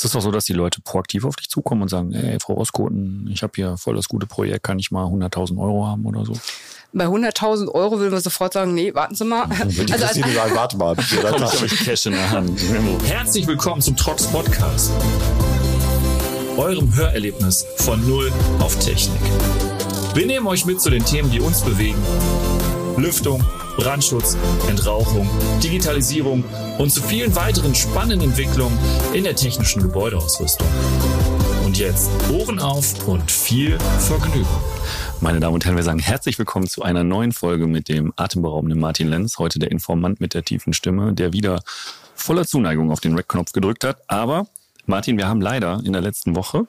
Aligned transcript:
Ist 0.00 0.06
es 0.06 0.12
doch 0.12 0.22
so, 0.22 0.30
dass 0.30 0.46
die 0.46 0.54
Leute 0.54 0.80
proaktiv 0.80 1.26
auf 1.26 1.36
dich 1.36 1.50
zukommen 1.50 1.82
und 1.82 1.88
sagen, 1.88 2.14
ey, 2.14 2.38
Frau 2.40 2.54
Roskoten, 2.54 3.28
ich 3.30 3.42
habe 3.42 3.52
hier 3.54 3.76
voll 3.76 3.96
das 3.96 4.08
gute 4.08 4.26
Projekt, 4.26 4.62
kann 4.62 4.78
ich 4.78 4.90
mal 4.90 5.04
100.000 5.04 5.60
Euro 5.60 5.86
haben 5.86 6.06
oder 6.06 6.24
so? 6.24 6.32
Bei 6.94 7.04
100.000 7.04 7.68
Euro 7.68 7.98
würden 7.98 8.12
wir 8.12 8.20
sofort 8.22 8.54
sagen, 8.54 8.72
nee, 8.72 8.94
warten 8.94 9.14
Sie 9.14 9.26
mal. 9.26 9.42
Also, 9.42 9.82
also, 9.82 9.92
also 9.92 10.20
sagen, 10.22 10.54
warte 10.54 10.78
mal. 10.78 10.96
Da 10.96 11.32
habe 11.32 11.66
ich 11.66 11.80
Cash 11.80 12.06
in 12.06 12.12
der 12.12 12.30
Hand. 12.30 12.58
Herzlich 13.04 13.46
willkommen 13.46 13.82
zum 13.82 13.94
Trox 13.94 14.26
Podcast. 14.28 14.90
Eurem 16.56 16.94
Hörerlebnis 16.96 17.66
von 17.76 18.00
Null 18.08 18.32
auf 18.60 18.78
Technik. 18.78 19.20
Wir 20.14 20.24
nehmen 20.24 20.46
euch 20.46 20.64
mit 20.64 20.80
zu 20.80 20.88
den 20.88 21.04
Themen, 21.04 21.30
die 21.30 21.40
uns 21.40 21.60
bewegen. 21.60 22.02
Lüftung, 22.96 23.44
Brandschutz, 23.80 24.36
Entrauchung, 24.68 25.26
Digitalisierung 25.62 26.44
und 26.76 26.90
zu 26.90 27.00
vielen 27.00 27.34
weiteren 27.34 27.74
spannenden 27.74 28.28
Entwicklungen 28.28 28.78
in 29.14 29.24
der 29.24 29.34
technischen 29.34 29.80
Gebäudeausrüstung. 29.80 30.66
Und 31.64 31.78
jetzt 31.78 32.10
Ohren 32.30 32.58
auf 32.58 33.08
und 33.08 33.30
viel 33.30 33.78
Vergnügen. 34.00 34.46
Meine 35.22 35.40
Damen 35.40 35.54
und 35.54 35.64
Herren, 35.64 35.76
wir 35.76 35.82
sagen 35.82 35.98
herzlich 35.98 36.38
willkommen 36.38 36.66
zu 36.66 36.82
einer 36.82 37.04
neuen 37.04 37.32
Folge 37.32 37.66
mit 37.66 37.88
dem 37.88 38.12
atemberaubenden 38.16 38.78
Martin 38.78 39.08
Lenz, 39.08 39.38
heute 39.38 39.58
der 39.58 39.70
Informant 39.70 40.20
mit 40.20 40.34
der 40.34 40.44
tiefen 40.44 40.74
Stimme, 40.74 41.14
der 41.14 41.32
wieder 41.32 41.62
voller 42.14 42.44
Zuneigung 42.44 42.90
auf 42.90 43.00
den 43.00 43.14
Rec-Knopf 43.14 43.52
gedrückt 43.52 43.84
hat. 43.84 44.02
Aber 44.08 44.46
Martin, 44.84 45.16
wir 45.16 45.26
haben 45.26 45.40
leider 45.40 45.80
in 45.84 45.94
der 45.94 46.02
letzten 46.02 46.36
Woche 46.36 46.66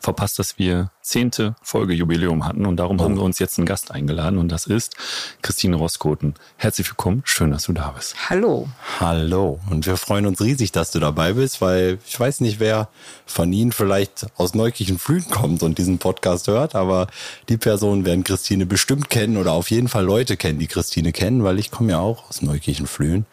verpasst, 0.00 0.38
dass 0.38 0.58
wir 0.58 0.90
zehnte 1.02 1.54
Folge 1.62 1.92
Jubiläum 1.92 2.46
hatten 2.46 2.66
und 2.66 2.76
darum 2.76 2.98
oh. 2.98 3.04
haben 3.04 3.16
wir 3.16 3.22
uns 3.22 3.38
jetzt 3.38 3.58
einen 3.58 3.66
Gast 3.66 3.90
eingeladen 3.90 4.38
und 4.38 4.48
das 4.50 4.66
ist 4.66 4.96
Christine 5.42 5.76
Roskoten. 5.76 6.34
Herzlich 6.56 6.88
willkommen, 6.88 7.22
schön, 7.24 7.50
dass 7.50 7.64
du 7.64 7.72
da 7.72 7.90
bist. 7.90 8.30
Hallo. 8.30 8.68
Hallo 8.98 9.60
und 9.70 9.86
wir 9.86 9.96
freuen 9.96 10.26
uns 10.26 10.40
riesig, 10.40 10.72
dass 10.72 10.90
du 10.90 11.00
dabei 11.00 11.34
bist, 11.34 11.60
weil 11.60 11.98
ich 12.06 12.18
weiß 12.18 12.40
nicht, 12.40 12.60
wer 12.60 12.88
von 13.26 13.52
Ihnen 13.52 13.72
vielleicht 13.72 14.26
aus 14.36 14.54
Neukirchen 14.54 14.98
Flühen 14.98 15.28
kommt 15.28 15.62
und 15.62 15.78
diesen 15.78 15.98
Podcast 15.98 16.48
hört, 16.48 16.74
aber 16.74 17.08
die 17.48 17.58
Personen 17.58 18.04
werden 18.04 18.24
Christine 18.24 18.66
bestimmt 18.66 19.10
kennen 19.10 19.36
oder 19.36 19.52
auf 19.52 19.70
jeden 19.70 19.88
Fall 19.88 20.04
Leute 20.04 20.36
kennen, 20.36 20.58
die 20.58 20.66
Christine 20.66 21.12
kennen, 21.12 21.44
weil 21.44 21.58
ich 21.58 21.70
komme 21.70 21.92
ja 21.92 21.98
auch 21.98 22.28
aus 22.28 22.42
Neukirchen 22.42 22.86
Flühen 22.86 23.26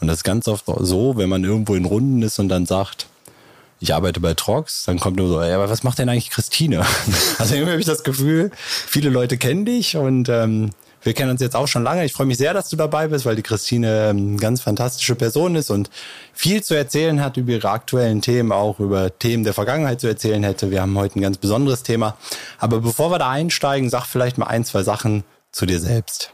und 0.00 0.08
das 0.08 0.18
ist 0.18 0.24
ganz 0.24 0.48
oft 0.48 0.64
so, 0.66 1.16
wenn 1.16 1.28
man 1.28 1.44
irgendwo 1.44 1.74
in 1.74 1.84
Runden 1.84 2.22
ist 2.22 2.38
und 2.38 2.48
dann 2.48 2.66
sagt, 2.66 3.06
ich 3.84 3.94
arbeite 3.94 4.18
bei 4.18 4.32
Trox, 4.32 4.84
dann 4.84 4.98
kommt 4.98 5.16
nur 5.16 5.28
so, 5.28 5.42
ja, 5.42 5.54
aber 5.56 5.68
was 5.68 5.82
macht 5.82 5.98
denn 5.98 6.08
eigentlich 6.08 6.30
Christine? 6.30 6.84
Also 7.38 7.54
irgendwie 7.54 7.72
habe 7.72 7.80
ich 7.80 7.86
das 7.86 8.02
Gefühl, 8.02 8.50
viele 8.56 9.10
Leute 9.10 9.36
kennen 9.36 9.64
dich 9.66 9.96
und 9.96 10.28
ähm, 10.28 10.70
wir 11.02 11.12
kennen 11.12 11.30
uns 11.30 11.42
jetzt 11.42 11.54
auch 11.54 11.68
schon 11.68 11.82
lange. 11.82 12.04
Ich 12.04 12.14
freue 12.14 12.26
mich 12.26 12.38
sehr, 12.38 12.54
dass 12.54 12.70
du 12.70 12.76
dabei 12.76 13.08
bist, 13.08 13.26
weil 13.26 13.36
die 13.36 13.42
Christine 13.42 14.08
eine 14.10 14.20
ähm, 14.20 14.36
ganz 14.38 14.62
fantastische 14.62 15.14
Person 15.14 15.54
ist 15.54 15.70
und 15.70 15.90
viel 16.32 16.62
zu 16.62 16.74
erzählen 16.74 17.22
hat 17.22 17.36
über 17.36 17.52
ihre 17.52 17.68
aktuellen 17.68 18.22
Themen, 18.22 18.52
auch 18.52 18.80
über 18.80 19.16
Themen 19.18 19.44
der 19.44 19.52
Vergangenheit 19.52 20.00
zu 20.00 20.06
erzählen 20.06 20.42
hätte. 20.42 20.70
Wir 20.70 20.80
haben 20.80 20.96
heute 20.96 21.18
ein 21.18 21.22
ganz 21.22 21.36
besonderes 21.36 21.82
Thema. 21.82 22.16
Aber 22.58 22.80
bevor 22.80 23.10
wir 23.10 23.18
da 23.18 23.28
einsteigen, 23.28 23.90
sag 23.90 24.06
vielleicht 24.06 24.38
mal 24.38 24.46
ein, 24.46 24.64
zwei 24.64 24.82
Sachen 24.82 25.24
zu 25.52 25.66
dir 25.66 25.80
selbst. 25.80 26.32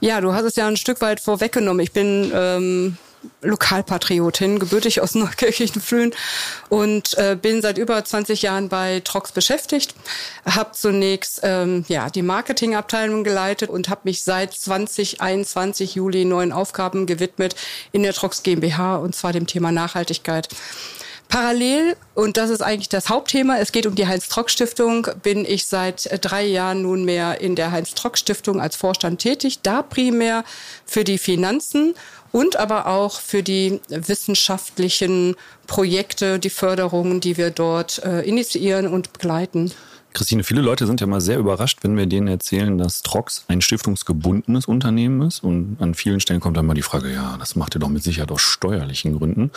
Ja, 0.00 0.20
du 0.20 0.32
hast 0.32 0.44
es 0.44 0.56
ja 0.56 0.66
ein 0.66 0.76
Stück 0.76 1.00
weit 1.00 1.20
vorweggenommen. 1.20 1.80
Ich 1.80 1.92
bin 1.92 2.32
ähm, 2.34 2.96
Lokalpatriotin, 3.42 4.58
gebürtig 4.58 5.00
aus 5.00 5.14
Neukirchenflühen 5.14 6.14
und 6.68 7.16
äh, 7.18 7.36
bin 7.40 7.62
seit 7.62 7.78
über 7.78 8.04
20 8.04 8.42
Jahren 8.42 8.68
bei 8.68 9.00
Trox 9.00 9.32
beschäftigt. 9.32 9.94
Habe 10.44 10.72
zunächst 10.72 11.40
ähm, 11.42 11.84
ja 11.88 12.10
die 12.10 12.22
Marketingabteilung 12.22 13.24
geleitet 13.24 13.70
und 13.70 13.88
habe 13.88 14.02
mich 14.04 14.22
seit 14.22 14.52
2021 14.52 15.94
Juli 15.94 16.24
neuen 16.24 16.52
Aufgaben 16.52 17.06
gewidmet 17.06 17.54
in 17.92 18.02
der 18.02 18.12
Trox 18.12 18.42
GmbH 18.42 18.96
und 18.96 19.14
zwar 19.14 19.32
dem 19.32 19.46
Thema 19.46 19.72
Nachhaltigkeit. 19.72 20.48
Parallel, 21.28 21.96
und 22.14 22.36
das 22.36 22.50
ist 22.50 22.62
eigentlich 22.62 22.88
das 22.88 23.08
Hauptthema, 23.08 23.58
es 23.58 23.72
geht 23.72 23.86
um 23.86 23.96
die 23.96 24.06
Heinz-Trock-Stiftung, 24.06 25.08
bin 25.22 25.44
ich 25.44 25.66
seit 25.66 26.08
drei 26.24 26.44
Jahren 26.44 26.82
nunmehr 26.82 27.40
in 27.40 27.56
der 27.56 27.72
Heinz-Trock-Stiftung 27.72 28.60
als 28.60 28.76
Vorstand 28.76 29.20
tätig, 29.20 29.60
da 29.62 29.82
primär 29.82 30.44
für 30.86 31.02
die 31.02 31.18
Finanzen 31.18 31.94
und 32.34 32.56
aber 32.56 32.88
auch 32.88 33.20
für 33.20 33.44
die 33.44 33.80
wissenschaftlichen 33.88 35.36
Projekte, 35.68 36.40
die 36.40 36.50
Förderungen, 36.50 37.20
die 37.20 37.36
wir 37.36 37.50
dort 37.50 38.04
äh, 38.04 38.22
initiieren 38.22 38.88
und 38.88 39.12
begleiten. 39.12 39.70
Christine, 40.14 40.42
viele 40.42 40.60
Leute 40.60 40.88
sind 40.88 41.00
ja 41.00 41.06
mal 41.06 41.20
sehr 41.20 41.38
überrascht, 41.38 41.78
wenn 41.82 41.96
wir 41.96 42.06
denen 42.06 42.26
erzählen, 42.26 42.76
dass 42.76 43.02
Trox 43.02 43.44
ein 43.46 43.60
stiftungsgebundenes 43.60 44.66
Unternehmen 44.66 45.22
ist. 45.22 45.44
Und 45.44 45.76
an 45.78 45.94
vielen 45.94 46.18
Stellen 46.18 46.40
kommt 46.40 46.56
dann 46.56 46.66
mal 46.66 46.74
die 46.74 46.82
Frage, 46.82 47.12
ja, 47.12 47.36
das 47.38 47.54
macht 47.54 47.76
ihr 47.76 47.80
doch 47.80 47.88
mit 47.88 48.02
Sicherheit 48.02 48.32
aus 48.32 48.40
steuerlichen 48.40 49.16
Gründen. 49.16 49.52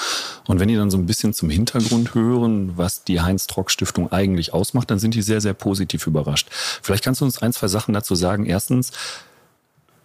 Und 0.46 0.60
wenn 0.60 0.68
die 0.68 0.76
dann 0.76 0.92
so 0.92 0.98
ein 0.98 1.08
bisschen 1.08 1.34
zum 1.34 1.50
Hintergrund 1.50 2.14
hören, 2.14 2.74
was 2.76 3.04
die 3.04 3.22
Heinz-Trock-Stiftung 3.22 4.12
eigentlich 4.12 4.54
ausmacht, 4.54 4.92
dann 4.92 5.00
sind 5.00 5.16
die 5.16 5.24
sehr, 5.24 5.42
sehr 5.42 5.54
positiv 5.54 6.06
überrascht. 6.06 6.48
Vielleicht 6.52 7.04
kannst 7.04 7.22
du 7.22 7.26
uns 7.26 7.40
ein, 7.40 7.54
zwei 7.54 7.68
Sachen 7.68 7.94
dazu 7.96 8.14
sagen. 8.14 8.46
Erstens, 8.46 8.92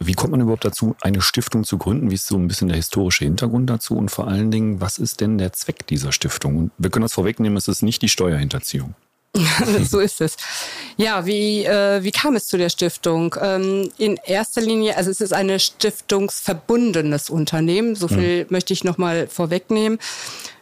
wie 0.06 0.14
kommt 0.14 0.32
man 0.32 0.40
überhaupt 0.40 0.64
dazu, 0.64 0.96
eine 1.00 1.20
Stiftung 1.20 1.64
zu 1.64 1.78
gründen? 1.78 2.10
Wie 2.10 2.14
ist 2.14 2.26
so 2.26 2.36
ein 2.36 2.48
bisschen 2.48 2.68
der 2.68 2.76
historische 2.76 3.24
Hintergrund 3.24 3.68
dazu? 3.68 3.96
Und 3.96 4.10
vor 4.10 4.28
allen 4.28 4.50
Dingen, 4.50 4.80
was 4.80 4.98
ist 4.98 5.20
denn 5.20 5.38
der 5.38 5.52
Zweck 5.52 5.86
dieser 5.86 6.12
Stiftung? 6.12 6.56
Und 6.56 6.70
wir 6.78 6.90
können 6.90 7.02
das 7.02 7.14
vorwegnehmen, 7.14 7.56
es 7.56 7.68
ist 7.68 7.82
nicht 7.82 8.02
die 8.02 8.08
Steuerhinterziehung. 8.08 8.94
so 9.88 10.00
ist 10.00 10.20
es. 10.20 10.36
Ja, 10.96 11.24
wie, 11.24 11.64
äh, 11.64 12.02
wie 12.02 12.10
kam 12.10 12.36
es 12.36 12.46
zu 12.46 12.58
der 12.58 12.68
Stiftung? 12.68 13.34
Ähm, 13.40 13.90
in 13.96 14.18
erster 14.26 14.60
Linie, 14.60 14.96
also 14.96 15.10
es 15.10 15.20
ist 15.20 15.32
ein 15.32 15.58
stiftungsverbundenes 15.58 17.30
Unternehmen, 17.30 17.94
so 17.94 18.08
viel 18.08 18.40
hm. 18.40 18.46
möchte 18.50 18.74
ich 18.74 18.84
nochmal 18.84 19.28
vorwegnehmen. 19.28 19.98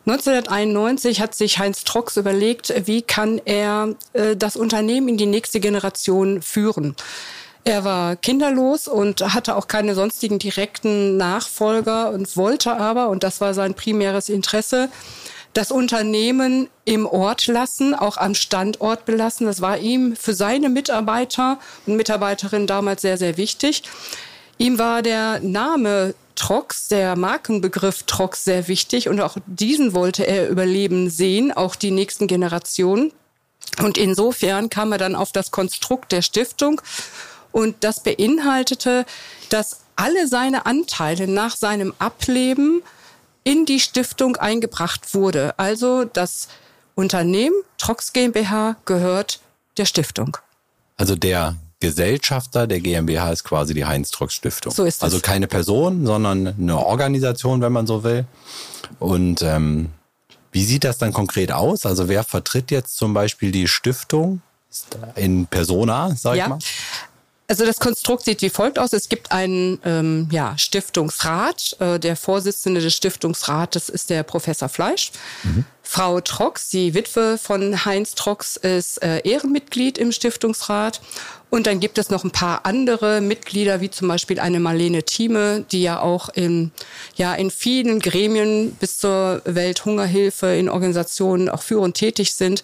1991 0.07 1.21
hat 1.21 1.35
sich 1.35 1.59
Heinz 1.59 1.85
Trox 1.85 2.17
überlegt, 2.17 2.73
wie 2.87 3.03
kann 3.03 3.41
er 3.45 3.95
äh, 4.13 4.37
das 4.37 4.57
Unternehmen 4.57 5.09
in 5.09 5.17
die 5.17 5.27
nächste 5.27 5.61
Generation 5.61 6.41
führen. 6.41 6.95
Er 7.65 7.85
war 7.85 8.17
kinderlos 8.17 8.89
und 8.89 9.21
hatte 9.35 9.55
auch 9.57 9.69
keine 9.69 9.95
sonstigen 9.95 10.39
direkten 10.39 11.17
Nachfolger 11.17 12.11
und 12.11 12.37
wollte 12.37 12.77
aber, 12.77 13.09
und 13.11 13.23
das 13.23 13.41
war 13.41 13.53
sein 13.53 13.75
primäres 13.75 14.29
Interesse, 14.29 14.89
das 15.53 15.71
Unternehmen 15.71 16.69
im 16.85 17.07
Ort 17.07 17.47
lassen, 17.49 17.95
auch 17.95 18.17
am 18.17 18.35
Standort 18.35 19.05
belassen. 19.05 19.47
Das 19.47 19.61
war 19.61 19.79
ihm 19.79 20.17
für 20.17 20.33
seine 20.33 20.69
Mitarbeiter 20.69 21.59
und 21.87 21.97
Mitarbeiterinnen 21.97 22.67
damals 22.67 23.03
sehr, 23.03 23.19
sehr 23.19 23.37
wichtig. 23.37 23.83
Ihm 24.59 24.79
war 24.79 25.03
der 25.03 25.41
Name 25.41 26.15
Trox, 26.37 26.89
der 26.89 27.17
Markenbegriff 27.17 28.05
Trox 28.05 28.45
sehr 28.45 28.69
wichtig 28.69 29.09
und 29.09 29.21
auch 29.21 29.37
diesen 29.47 29.93
wollte 29.93 30.27
er 30.27 30.49
überleben 30.49 31.11
sehen, 31.11 31.53
auch 31.53 31.75
die 31.75 31.91
nächsten 31.91 32.27
Generationen. 32.27 33.13
Und 33.83 33.99
insofern 33.99 34.71
kam 34.71 34.93
er 34.93 34.99
dann 34.99 35.15
auf 35.15 35.33
das 35.33 35.51
Konstrukt 35.51 36.13
der 36.13 36.23
Stiftung 36.23 36.81
und 37.53 37.77
das 37.81 38.03
beinhaltete, 38.03 39.05
dass 39.49 39.81
alle 39.97 40.29
seine 40.29 40.67
Anteile 40.67 41.29
nach 41.29 41.57
seinem 41.57 41.93
Ableben 41.99 42.83
in 43.45 43.67
die 43.67 43.81
Stiftung 43.81 44.37
eingebracht 44.37 45.15
wurde. 45.15 45.59
Also 45.59 46.05
das 46.05 46.49
Unternehmen 46.95 47.55
Trox 47.79 48.13
GmbH 48.13 48.77
gehört 48.85 49.41
der 49.77 49.87
Stiftung. 49.87 50.37
Also 50.97 51.17
der 51.17 51.57
Gesellschafter 51.81 52.67
der 52.67 52.81
GmbH 52.81 53.33
ist 53.33 53.45
quasi 53.45 53.73
die 53.73 53.87
Heinz 53.87 54.11
Trox 54.11 54.35
Stiftung. 54.35 54.73
So 54.73 54.85
ist 54.85 54.97
es. 54.97 55.03
Also 55.03 55.21
keine 55.21 55.47
Person, 55.47 56.05
sondern 56.05 56.47
eine 56.47 56.79
Organisation, 56.79 57.63
wenn 57.63 57.73
man 57.73 57.87
so 57.87 58.05
will. 58.05 58.27
Und 58.99 59.41
ähm, 59.41 59.91
wie 60.53 60.65
sieht 60.65 60.85
das 60.85 60.99
dann 60.99 61.13
konkret 61.13 61.53
aus? 61.53 61.87
Also 61.87 62.09
wer 62.09 62.23
vertritt 62.25 62.71
jetzt 62.71 62.97
zum 62.97 63.15
Beispiel 63.15 63.51
die 63.51 63.67
Stiftung 63.67 64.43
in 65.17 65.47
Persona, 65.47 66.15
sag 66.15 66.37
ja. 66.37 66.45
ich 66.45 66.49
mal? 66.51 66.59
Also 67.51 67.67
das 67.67 67.81
Konstrukt 67.81 68.25
sieht 68.27 68.43
wie 68.43 68.49
folgt 68.49 68.79
aus. 68.79 68.93
Es 68.93 69.09
gibt 69.09 69.33
einen 69.33 69.81
ähm, 69.85 70.29
ja, 70.31 70.57
Stiftungsrat. 70.57 71.77
Äh, 71.81 71.99
der 71.99 72.15
Vorsitzende 72.15 72.81
des 72.81 72.95
Stiftungsrates 72.95 73.89
ist 73.89 74.09
der 74.09 74.23
Professor 74.23 74.69
Fleisch. 74.69 75.11
Mhm. 75.43 75.65
Frau 75.83 76.21
Trox, 76.21 76.69
die 76.69 76.95
Witwe 76.95 77.39
von 77.39 77.85
Heinz 77.85 78.15
Trox, 78.15 78.57
ist 78.57 79.03
äh, 79.03 79.19
Ehrenmitglied 79.29 79.99
im 79.99 80.13
Stiftungsrat. 80.13 81.01
Und 81.51 81.67
dann 81.67 81.81
gibt 81.81 81.99
es 81.99 82.11
noch 82.11 82.23
ein 82.23 82.31
paar 82.31 82.65
andere 82.65 83.21
Mitglieder, 83.21 83.81
wie 83.81 83.91
zum 83.91 84.07
Beispiel 84.07 84.39
eine 84.39 84.61
Marlene 84.61 85.03
Thieme, 85.03 85.65
die 85.71 85.83
ja 85.83 86.01
auch 86.01 86.29
in, 86.29 86.71
ja, 87.17 87.35
in 87.35 87.51
vielen 87.51 87.99
Gremien 87.99 88.73
bis 88.79 88.99
zur 88.99 89.43
Welthungerhilfe 89.45 90.47
in 90.47 90.69
Organisationen 90.69 91.49
auch 91.49 91.63
führend 91.63 91.97
tätig 91.97 92.35
sind. 92.35 92.63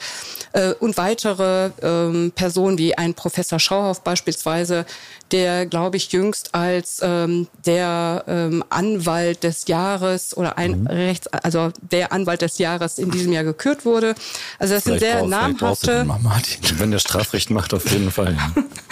Äh, 0.52 0.74
und 0.74 0.96
weitere 0.96 1.70
ähm, 1.82 2.32
Personen 2.34 2.78
wie 2.78 2.96
ein 2.96 3.14
Professor 3.14 3.58
Schauhoff 3.58 4.02
beispielsweise, 4.02 4.86
der, 5.32 5.66
glaube 5.66 5.96
ich, 5.96 6.12
jüngst 6.12 6.54
als 6.54 7.00
ähm, 7.02 7.48
der 7.64 8.24
ähm, 8.28 8.64
Anwalt 8.70 9.42
des 9.42 9.66
Jahres 9.66 10.36
oder 10.36 10.58
ein 10.58 10.82
mhm. 10.82 10.86
Rechts, 10.86 11.26
also 11.28 11.70
der 11.80 12.12
Anwalt 12.12 12.42
des 12.42 12.58
Jahres 12.58 12.98
in 12.98 13.10
diesem 13.10 13.32
Jahr 13.32 13.44
gekürt 13.44 13.84
wurde. 13.84 14.14
Also 14.58 14.74
das 14.74 14.84
vielleicht 14.84 15.00
sind 15.00 15.10
sehr 15.10 15.20
brauch, 15.20 15.28
namhafte. 15.28 16.04
Martin. 16.04 16.78
Wenn 16.78 16.90
der 16.90 16.98
Strafrecht 16.98 17.50
macht, 17.50 17.74
auf 17.74 17.90
jeden 17.90 18.10
Fall. 18.10 18.36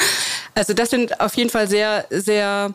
also 0.54 0.74
das 0.74 0.90
sind 0.90 1.20
auf 1.20 1.34
jeden 1.36 1.50
Fall 1.50 1.68
sehr, 1.68 2.06
sehr 2.10 2.74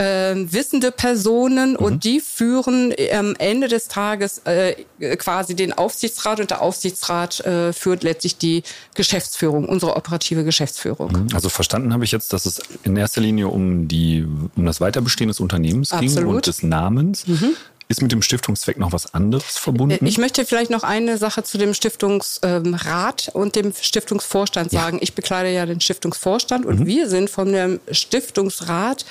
äh, 0.00 0.34
wissende 0.52 0.92
Personen 0.92 1.72
mhm. 1.72 1.76
und 1.76 2.04
die 2.04 2.20
führen 2.20 2.94
am 3.12 3.34
Ende 3.36 3.68
des 3.68 3.88
Tages 3.88 4.38
äh, 4.46 4.74
quasi 5.16 5.54
den 5.54 5.72
Aufsichtsrat 5.72 6.40
und 6.40 6.50
der 6.50 6.62
Aufsichtsrat 6.62 7.40
äh, 7.40 7.72
führt 7.72 8.02
letztlich 8.02 8.38
die 8.38 8.62
Geschäftsführung, 8.94 9.68
unsere 9.68 9.96
operative 9.96 10.42
Geschäftsführung. 10.42 11.12
Mhm. 11.12 11.28
Also 11.34 11.50
verstanden 11.50 11.92
habe 11.92 12.04
ich 12.04 12.12
jetzt, 12.12 12.32
dass 12.32 12.46
es 12.46 12.60
in 12.82 12.96
erster 12.96 13.20
Linie 13.20 13.48
um 13.48 13.88
die 13.88 14.26
um 14.56 14.64
das 14.64 14.80
Weiterbestehen 14.80 15.28
des 15.28 15.38
Unternehmens 15.38 15.92
Absolut. 15.92 16.14
ging 16.14 16.26
und 16.26 16.46
des 16.46 16.62
Namens. 16.62 17.26
Mhm. 17.26 17.56
Ist 17.88 18.02
mit 18.02 18.12
dem 18.12 18.22
Stiftungszweck 18.22 18.78
noch 18.78 18.92
was 18.92 19.14
anderes 19.14 19.58
verbunden? 19.58 20.06
Ich 20.06 20.16
möchte 20.16 20.46
vielleicht 20.46 20.70
noch 20.70 20.84
eine 20.84 21.18
Sache 21.18 21.42
zu 21.42 21.58
dem 21.58 21.74
Stiftungsrat 21.74 23.30
und 23.32 23.56
dem 23.56 23.72
Stiftungsvorstand 23.78 24.70
sagen. 24.70 24.98
Ja. 24.98 25.02
Ich 25.02 25.14
bekleide 25.14 25.50
ja 25.50 25.66
den 25.66 25.80
Stiftungsvorstand 25.80 26.64
und 26.64 26.80
mhm. 26.80 26.86
wir 26.86 27.08
sind 27.08 27.28
von 27.28 27.52
dem 27.52 27.80
Stiftungsrat 27.90 29.04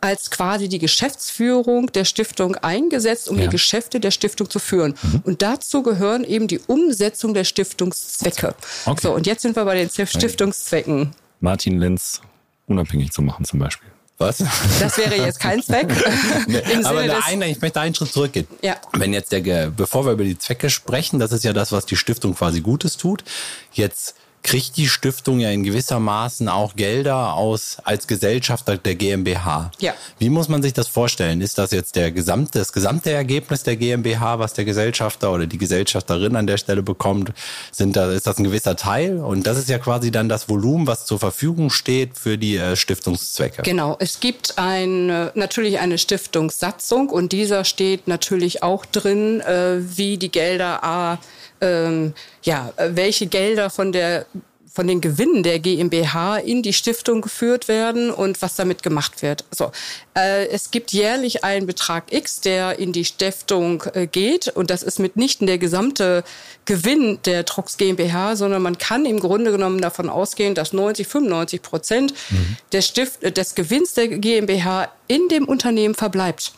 als 0.00 0.30
quasi 0.30 0.68
die 0.68 0.78
Geschäftsführung 0.78 1.92
der 1.92 2.04
Stiftung 2.04 2.54
eingesetzt, 2.56 3.28
um 3.28 3.38
ja. 3.38 3.44
die 3.44 3.50
Geschäfte 3.50 4.00
der 4.00 4.10
Stiftung 4.10 4.48
zu 4.48 4.58
führen. 4.58 4.94
Mhm. 5.02 5.20
Und 5.24 5.42
dazu 5.42 5.82
gehören 5.82 6.24
eben 6.24 6.48
die 6.48 6.58
Umsetzung 6.58 7.34
der 7.34 7.44
Stiftungszwecke. 7.44 8.54
Okay. 8.86 9.00
So, 9.02 9.14
und 9.14 9.26
jetzt 9.26 9.42
sind 9.42 9.56
wir 9.56 9.64
bei 9.64 9.74
den 9.74 9.90
Stiftungszwecken. 9.90 11.12
Martin 11.40 11.78
Lenz 11.78 12.20
unabhängig 12.66 13.12
zu 13.12 13.22
machen 13.22 13.44
zum 13.44 13.58
Beispiel. 13.58 13.88
Was? 14.20 14.44
Das 14.80 14.98
wäre 14.98 15.16
jetzt 15.16 15.40
kein 15.40 15.62
Zweck. 15.62 15.88
nee, 16.46 16.62
aber 16.84 17.00
eine, 17.24 17.48
ich 17.48 17.60
möchte 17.60 17.80
einen 17.80 17.94
Schritt 17.94 18.12
zurückgehen. 18.12 18.46
Ja. 18.60 18.76
Wenn 18.92 19.14
jetzt 19.14 19.32
der, 19.32 19.70
bevor 19.70 20.04
wir 20.04 20.12
über 20.12 20.24
die 20.24 20.38
Zwecke 20.38 20.68
sprechen, 20.68 21.18
das 21.18 21.32
ist 21.32 21.42
ja 21.42 21.54
das, 21.54 21.72
was 21.72 21.86
die 21.86 21.96
Stiftung 21.96 22.34
quasi 22.34 22.60
Gutes 22.60 22.98
tut. 22.98 23.24
Jetzt 23.72 24.14
kriegt 24.42 24.76
die 24.76 24.88
Stiftung 24.88 25.40
ja 25.40 25.50
in 25.50 25.64
gewisser 25.64 26.00
Maßen 26.00 26.48
auch 26.48 26.74
Gelder 26.74 27.34
aus 27.34 27.76
als 27.84 28.06
Gesellschafter 28.06 28.78
der 28.78 28.94
GmbH. 28.94 29.70
Ja. 29.78 29.94
Wie 30.18 30.30
muss 30.30 30.48
man 30.48 30.62
sich 30.62 30.72
das 30.72 30.88
vorstellen? 30.88 31.40
Ist 31.40 31.58
das 31.58 31.72
jetzt 31.72 31.94
der 31.96 32.10
gesamte, 32.10 32.58
das 32.58 32.72
gesamte 32.72 33.10
Ergebnis 33.10 33.62
der 33.62 33.76
GmbH, 33.76 34.38
was 34.38 34.54
der 34.54 34.64
Gesellschafter 34.64 35.32
oder 35.32 35.46
die 35.46 35.58
Gesellschafterin 35.58 36.36
an 36.36 36.46
der 36.46 36.56
Stelle 36.56 36.82
bekommt? 36.82 37.32
Sind 37.70 37.96
da, 37.96 38.10
ist 38.10 38.26
das 38.26 38.38
ein 38.38 38.44
gewisser 38.44 38.76
Teil? 38.76 39.18
Und 39.18 39.46
das 39.46 39.58
ist 39.58 39.68
ja 39.68 39.78
quasi 39.78 40.10
dann 40.10 40.28
das 40.28 40.48
Volumen, 40.48 40.86
was 40.86 41.04
zur 41.04 41.18
Verfügung 41.18 41.70
steht 41.70 42.18
für 42.18 42.38
die 42.38 42.56
äh, 42.56 42.76
Stiftungszwecke. 42.76 43.62
Genau. 43.62 43.96
Es 44.00 44.20
gibt 44.20 44.58
ein, 44.58 45.06
natürlich 45.34 45.78
eine 45.80 45.98
Stiftungssatzung 45.98 47.10
und 47.10 47.32
dieser 47.32 47.64
steht 47.64 48.08
natürlich 48.08 48.62
auch 48.62 48.86
drin, 48.86 49.40
äh, 49.40 49.76
wie 49.80 50.16
die 50.16 50.30
Gelder 50.30 50.82
A 50.82 51.18
ähm, 51.60 52.14
ja, 52.42 52.72
welche 52.76 53.26
Gelder 53.26 53.70
von 53.70 53.92
der 53.92 54.26
von 54.72 54.86
den 54.86 55.00
Gewinnen 55.00 55.42
der 55.42 55.58
GmbH 55.58 56.38
in 56.38 56.62
die 56.62 56.72
Stiftung 56.72 57.22
geführt 57.22 57.66
werden 57.66 58.10
und 58.10 58.40
was 58.40 58.54
damit 58.54 58.84
gemacht 58.84 59.20
wird. 59.20 59.44
So, 59.50 59.72
äh, 60.16 60.46
es 60.46 60.70
gibt 60.70 60.92
jährlich 60.92 61.42
einen 61.42 61.66
Betrag 61.66 62.12
X, 62.12 62.40
der 62.40 62.78
in 62.78 62.92
die 62.92 63.04
Stiftung 63.04 63.82
äh, 63.94 64.06
geht 64.06 64.48
und 64.48 64.70
das 64.70 64.84
ist 64.84 65.00
mitnichten 65.00 65.48
der 65.48 65.58
gesamte 65.58 66.22
Gewinn 66.66 67.18
der 67.24 67.44
Trox 67.44 67.78
GmbH, 67.78 68.36
sondern 68.36 68.62
man 68.62 68.78
kann 68.78 69.06
im 69.06 69.18
Grunde 69.18 69.50
genommen 69.50 69.80
davon 69.80 70.08
ausgehen, 70.08 70.54
dass 70.54 70.72
90, 70.72 71.08
95 71.08 71.62
Prozent 71.62 72.14
mhm. 72.30 72.56
des, 72.72 72.86
Stift, 72.86 73.36
des 73.36 73.56
Gewinns 73.56 73.94
der 73.94 74.06
GmbH 74.06 74.88
in 75.08 75.28
dem 75.28 75.48
Unternehmen 75.48 75.96
verbleibt. 75.96 76.52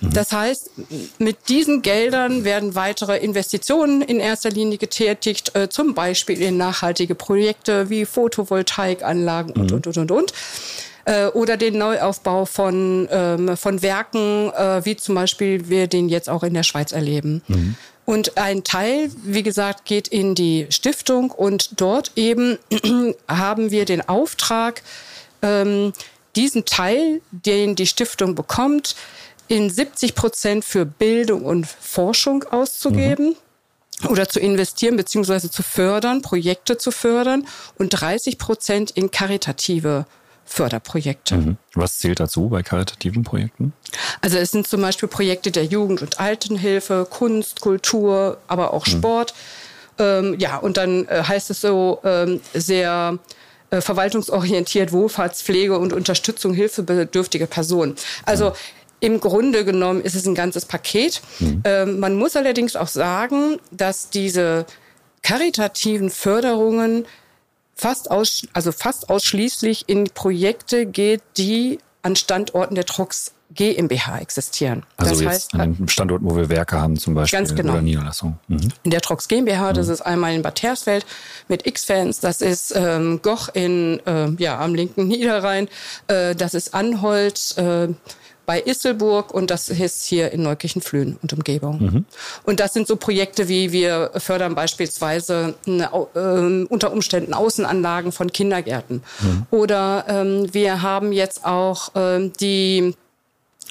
Das 0.00 0.32
heißt, 0.32 0.70
mit 1.18 1.48
diesen 1.48 1.82
Geldern 1.82 2.44
werden 2.44 2.74
weitere 2.74 3.18
Investitionen 3.18 4.02
in 4.02 4.20
erster 4.20 4.50
Linie 4.50 4.78
getätigt, 4.78 5.54
äh, 5.54 5.68
zum 5.68 5.94
Beispiel 5.94 6.40
in 6.40 6.56
nachhaltige 6.56 7.14
Projekte 7.14 7.90
wie 7.90 8.04
Photovoltaikanlagen 8.04 9.52
und, 9.52 9.70
mhm. 9.70 9.76
und, 9.76 9.86
und, 9.86 9.98
und, 9.98 10.10
und. 10.10 10.32
Äh, 11.06 11.26
oder 11.28 11.56
den 11.56 11.78
Neuaufbau 11.78 12.46
von, 12.46 13.08
ähm, 13.10 13.56
von 13.56 13.82
Werken, 13.82 14.50
äh, 14.50 14.84
wie 14.84 14.96
zum 14.96 15.14
Beispiel 15.14 15.68
wir 15.68 15.86
den 15.86 16.08
jetzt 16.08 16.30
auch 16.30 16.42
in 16.42 16.54
der 16.54 16.62
Schweiz 16.62 16.92
erleben. 16.92 17.42
Mhm. 17.48 17.76
Und 18.06 18.36
ein 18.36 18.64
Teil, 18.64 19.10
wie 19.22 19.42
gesagt, 19.42 19.86
geht 19.86 20.08
in 20.08 20.34
die 20.34 20.66
Stiftung 20.70 21.30
und 21.30 21.80
dort 21.80 22.12
eben 22.16 22.58
haben 23.28 23.70
wir 23.70 23.84
den 23.86 24.06
Auftrag, 24.06 24.82
ähm, 25.42 25.92
diesen 26.36 26.64
Teil, 26.64 27.20
den 27.30 27.76
die 27.76 27.86
Stiftung 27.86 28.34
bekommt, 28.34 28.96
in 29.48 29.70
70 29.70 30.14
Prozent 30.14 30.64
für 30.64 30.84
Bildung 30.86 31.44
und 31.44 31.66
Forschung 31.66 32.44
auszugeben. 32.44 33.28
Mhm. 33.28 33.36
Oder 34.08 34.28
zu 34.28 34.40
investieren 34.40 34.96
beziehungsweise 34.96 35.50
zu 35.50 35.62
fördern, 35.62 36.20
Projekte 36.20 36.76
zu 36.76 36.90
fördern 36.90 37.46
und 37.78 37.90
30 37.90 38.38
Prozent 38.38 38.90
in 38.90 39.12
karitative 39.12 40.04
Förderprojekte. 40.44 41.36
Mhm. 41.36 41.56
Was 41.74 41.98
zählt 41.98 42.20
dazu 42.20 42.48
bei 42.48 42.62
karitativen 42.62 43.22
Projekten? 43.22 43.72
Also 44.20 44.36
es 44.36 44.50
sind 44.50 44.66
zum 44.66 44.82
Beispiel 44.82 45.08
Projekte 45.08 45.50
der 45.50 45.64
Jugend- 45.64 46.02
und 46.02 46.20
Altenhilfe, 46.20 47.06
Kunst, 47.08 47.60
Kultur, 47.60 48.38
aber 48.46 48.72
auch 48.74 48.86
mhm. 48.86 48.90
Sport. 48.90 49.34
Mhm. 49.98 50.04
Ähm, 50.04 50.36
ja, 50.38 50.56
und 50.56 50.76
dann 50.76 51.06
äh, 51.06 51.22
heißt 51.22 51.50
es 51.50 51.60
so 51.60 52.00
ähm, 52.04 52.40
sehr 52.52 53.18
äh, 53.70 53.80
verwaltungsorientiert 53.80 54.92
Wohlfahrtspflege 54.92 55.78
und 55.78 55.92
Unterstützung 55.92 56.52
hilfebedürftiger 56.52 57.46
Personen. 57.46 57.96
Also 58.24 58.50
mhm. 58.50 58.54
Im 59.00 59.20
Grunde 59.20 59.64
genommen 59.64 60.00
ist 60.00 60.14
es 60.14 60.26
ein 60.26 60.34
ganzes 60.34 60.64
Paket. 60.64 61.22
Mhm. 61.40 61.62
Ähm, 61.64 61.98
man 61.98 62.16
muss 62.16 62.36
allerdings 62.36 62.76
auch 62.76 62.88
sagen, 62.88 63.58
dass 63.70 64.10
diese 64.10 64.66
karitativen 65.22 66.10
Förderungen 66.10 67.06
fast, 67.74 68.10
aus, 68.10 68.46
also 68.52 68.72
fast 68.72 69.10
ausschließlich 69.10 69.84
in 69.88 70.04
Projekte 70.04 70.86
geht, 70.86 71.22
die 71.36 71.78
an 72.02 72.16
Standorten 72.16 72.74
der 72.74 72.84
Trox 72.84 73.32
GmbH 73.54 74.18
existieren. 74.18 74.84
Also 74.96 75.22
das 75.22 75.32
heißt, 75.32 75.54
an 75.54 75.76
den 75.76 75.88
Standorten, 75.88 76.28
wo 76.28 76.36
wir 76.36 76.48
Werke 76.48 76.80
haben 76.80 76.96
zum 76.96 77.14
Beispiel 77.14 77.38
ganz 77.38 77.54
genau. 77.54 77.74
oder 77.74 77.82
Niederlassung. 77.82 78.38
Mhm. 78.48 78.72
In 78.82 78.90
der 78.90 79.00
Trox 79.00 79.28
GmbH, 79.28 79.72
das 79.72 79.86
mhm. 79.86 79.92
ist 79.92 80.00
einmal 80.02 80.34
in 80.34 80.42
Bad 80.42 80.62
Hersfeld 80.62 81.06
mit 81.48 81.66
X-Fans, 81.66 82.20
das 82.20 82.40
ist 82.40 82.72
ähm, 82.74 83.20
Goch 83.22 83.48
in, 83.54 84.00
äh, 84.06 84.30
ja, 84.38 84.58
am 84.58 84.74
linken 84.74 85.06
Niederrhein, 85.08 85.68
äh, 86.08 86.34
das 86.34 86.54
ist 86.54 86.74
Anholt, 86.74 87.56
äh, 87.56 87.88
bei 88.46 88.60
Isselburg 88.60 89.32
und 89.32 89.50
das 89.50 89.68
ist 89.68 90.04
hier 90.04 90.32
in 90.32 90.42
Neukirchen-Flöhen 90.42 91.18
und 91.22 91.32
Umgebung. 91.32 91.82
Mhm. 91.82 92.04
Und 92.44 92.60
das 92.60 92.74
sind 92.74 92.86
so 92.86 92.96
Projekte, 92.96 93.48
wie 93.48 93.72
wir 93.72 94.10
fördern 94.16 94.54
beispielsweise 94.54 95.54
eine, 95.66 95.90
äh, 96.14 96.66
unter 96.66 96.92
Umständen 96.92 97.34
Außenanlagen 97.34 98.12
von 98.12 98.32
Kindergärten. 98.32 99.02
Mhm. 99.20 99.46
Oder 99.50 100.04
ähm, 100.08 100.52
wir 100.52 100.82
haben 100.82 101.12
jetzt 101.12 101.44
auch 101.44 101.90
ähm, 101.94 102.32
die 102.40 102.94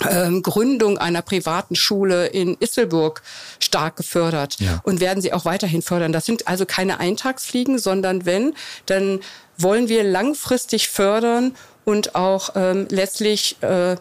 ähm, 0.09 0.41
Gründung 0.41 0.97
einer 0.97 1.21
privaten 1.21 1.75
Schule 1.75 2.27
in 2.27 2.57
Isselburg 2.59 3.21
stark 3.59 3.95
gefördert 3.95 4.59
ja. 4.59 4.81
und 4.83 4.99
werden 4.99 5.21
sie 5.21 5.33
auch 5.33 5.45
weiterhin 5.45 5.81
fördern. 5.81 6.11
Das 6.11 6.25
sind 6.25 6.47
also 6.47 6.65
keine 6.65 6.99
Eintagsfliegen, 6.99 7.77
sondern 7.77 8.25
wenn, 8.25 8.55
dann 8.85 9.19
wollen 9.57 9.89
wir 9.89 10.03
langfristig 10.03 10.89
fördern 10.89 11.55
und 11.85 12.15
auch 12.15 12.51
ähm, 12.55 12.87
letztlich 12.89 13.57
äh, 13.61 13.97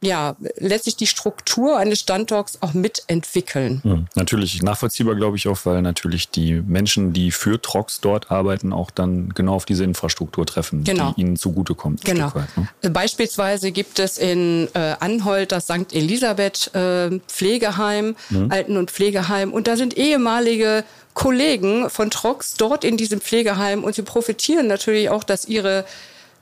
ja, 0.00 0.36
letztlich 0.56 0.96
die 0.96 1.08
Struktur 1.08 1.76
eines 1.76 1.98
Standorts 1.98 2.58
auch 2.62 2.72
mitentwickeln. 2.72 3.80
Mhm. 3.82 4.06
Natürlich 4.14 4.62
nachvollziehbar, 4.62 5.16
glaube 5.16 5.36
ich 5.36 5.48
auch, 5.48 5.58
weil 5.64 5.82
natürlich 5.82 6.30
die 6.30 6.54
Menschen, 6.54 7.12
die 7.12 7.32
für 7.32 7.60
Trox 7.60 8.00
dort 8.00 8.30
arbeiten, 8.30 8.72
auch 8.72 8.92
dann 8.92 9.30
genau 9.30 9.54
auf 9.54 9.64
diese 9.64 9.82
Infrastruktur 9.82 10.46
treffen, 10.46 10.84
genau. 10.84 11.14
die 11.16 11.22
ihnen 11.22 11.36
zugutekommt. 11.36 12.04
Genau. 12.04 12.32
Weit, 12.32 12.48
ne? 12.56 12.90
Beispielsweise 12.90 13.72
gibt 13.72 13.98
es 13.98 14.18
in 14.18 14.68
äh, 14.74 14.94
Anholt 15.00 15.50
das 15.50 15.64
St. 15.64 15.92
Elisabeth 15.92 16.72
äh, 16.74 17.18
Pflegeheim, 17.26 18.14
mhm. 18.30 18.52
Alten- 18.52 18.76
und 18.76 18.92
Pflegeheim, 18.92 19.52
und 19.52 19.66
da 19.66 19.76
sind 19.76 19.96
ehemalige 19.96 20.84
Kollegen 21.14 21.90
von 21.90 22.10
Trox 22.10 22.54
dort 22.54 22.84
in 22.84 22.96
diesem 22.96 23.20
Pflegeheim 23.20 23.82
und 23.82 23.96
sie 23.96 24.02
profitieren 24.02 24.68
natürlich 24.68 25.10
auch, 25.10 25.24
dass 25.24 25.46
ihre 25.46 25.84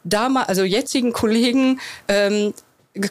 damals, 0.05 0.49
also 0.49 0.65
jetzigen 0.65 1.15
Kollegen 1.15 1.81
ähm, 2.09 2.53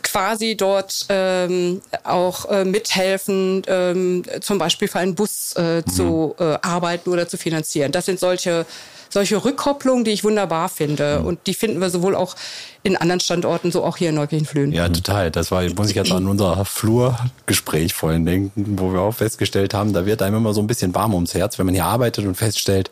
quasi 0.04 0.56
dort 0.56 1.06
ähm, 1.10 1.82
auch 2.04 2.50
äh, 2.50 2.66
mithelfen, 2.66 3.64
ähm, 3.68 4.24
zum 4.42 4.58
Beispiel 4.58 4.88
für 4.88 5.00
einen 5.00 5.16
Bus 5.16 5.54
äh, 5.58 5.78
mhm. 5.78 5.88
zu 5.88 6.36
äh, 6.40 6.58
arbeiten 6.62 7.10
oder 7.10 7.28
zu 7.28 7.38
finanzieren. 7.38 7.92
Das 7.92 8.06
sind 8.06 8.20
solche 8.20 8.66
solche 9.10 9.44
Rückkopplungen, 9.44 10.04
die 10.04 10.12
ich 10.12 10.24
wunderbar 10.24 10.68
finde. 10.68 11.20
Mhm. 11.20 11.26
Und 11.26 11.48
die 11.48 11.54
finden 11.54 11.80
wir 11.80 11.90
sowohl 11.90 12.16
auch 12.16 12.36
in 12.84 12.98
anderen 12.98 13.22
Standorten, 13.22 13.72
so 13.72 13.84
auch 13.84 13.98
hier 13.98 14.10
in 14.10 14.16
Neukirchen-Flöhen. 14.16 14.74
Ja, 14.74 14.90
total. 14.90 15.32
Das 15.32 15.52
war, 15.52 15.64
muss 15.74 15.90
ich 15.90 15.96
jetzt 15.96 16.12
an 16.12 16.28
unser 16.28 16.66
Flurgespräch 16.66 17.94
vorhin 17.94 18.26
denken, 18.26 18.78
wo 18.78 18.92
wir 18.92 19.00
auch 19.02 19.14
festgestellt 19.14 19.74
haben, 19.74 19.94
da 19.94 20.06
wird 20.06 20.22
einem 20.22 20.38
immer 20.38 20.54
so 20.54 20.62
ein 20.62 20.68
bisschen 20.68 20.94
warm 20.94 21.14
ums 21.14 21.34
Herz, 21.34 21.58
wenn 21.58 21.66
man 21.66 21.76
hier 21.76 21.86
arbeitet 21.86 22.26
und 22.26 22.36
feststellt, 22.36 22.92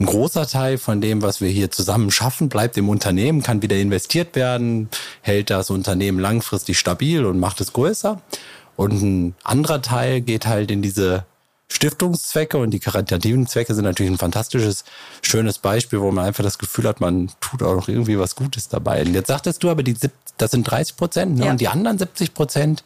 ein 0.00 0.06
großer 0.06 0.46
Teil 0.46 0.78
von 0.78 1.00
dem, 1.00 1.22
was 1.22 1.40
wir 1.40 1.48
hier 1.48 1.70
zusammen 1.70 2.10
schaffen, 2.10 2.48
bleibt 2.48 2.76
im 2.76 2.88
Unternehmen, 2.88 3.42
kann 3.42 3.62
wieder 3.62 3.76
investiert 3.76 4.34
werden, 4.34 4.88
hält 5.20 5.50
das 5.50 5.70
Unternehmen 5.70 6.18
langfristig 6.18 6.78
stabil 6.78 7.24
und 7.24 7.38
macht 7.38 7.60
es 7.60 7.72
größer. 7.72 8.20
Und 8.76 9.02
ein 9.02 9.34
anderer 9.44 9.82
Teil 9.82 10.20
geht 10.20 10.46
halt 10.46 10.70
in 10.70 10.82
diese 10.82 11.24
Stiftungszwecke 11.68 12.58
und 12.58 12.70
die 12.70 12.80
karitativen 12.80 13.46
Zwecke 13.46 13.74
sind 13.74 13.84
natürlich 13.84 14.12
ein 14.12 14.18
fantastisches, 14.18 14.84
schönes 15.22 15.58
Beispiel, 15.58 16.00
wo 16.00 16.10
man 16.10 16.26
einfach 16.26 16.44
das 16.44 16.58
Gefühl 16.58 16.86
hat, 16.86 17.00
man 17.00 17.30
tut 17.40 17.62
auch 17.62 17.74
noch 17.74 17.88
irgendwie 17.88 18.18
was 18.18 18.36
Gutes 18.36 18.68
dabei. 18.68 19.02
Und 19.02 19.14
jetzt 19.14 19.28
sagtest 19.28 19.62
du 19.62 19.70
aber, 19.70 19.82
die, 19.82 19.96
das 20.36 20.50
sind 20.50 20.64
30 20.64 20.96
Prozent 20.96 21.38
ne? 21.38 21.46
ja. 21.46 21.50
und 21.52 21.60
die 21.60 21.68
anderen 21.68 21.98
70 21.98 22.34
Prozent, 22.34 22.84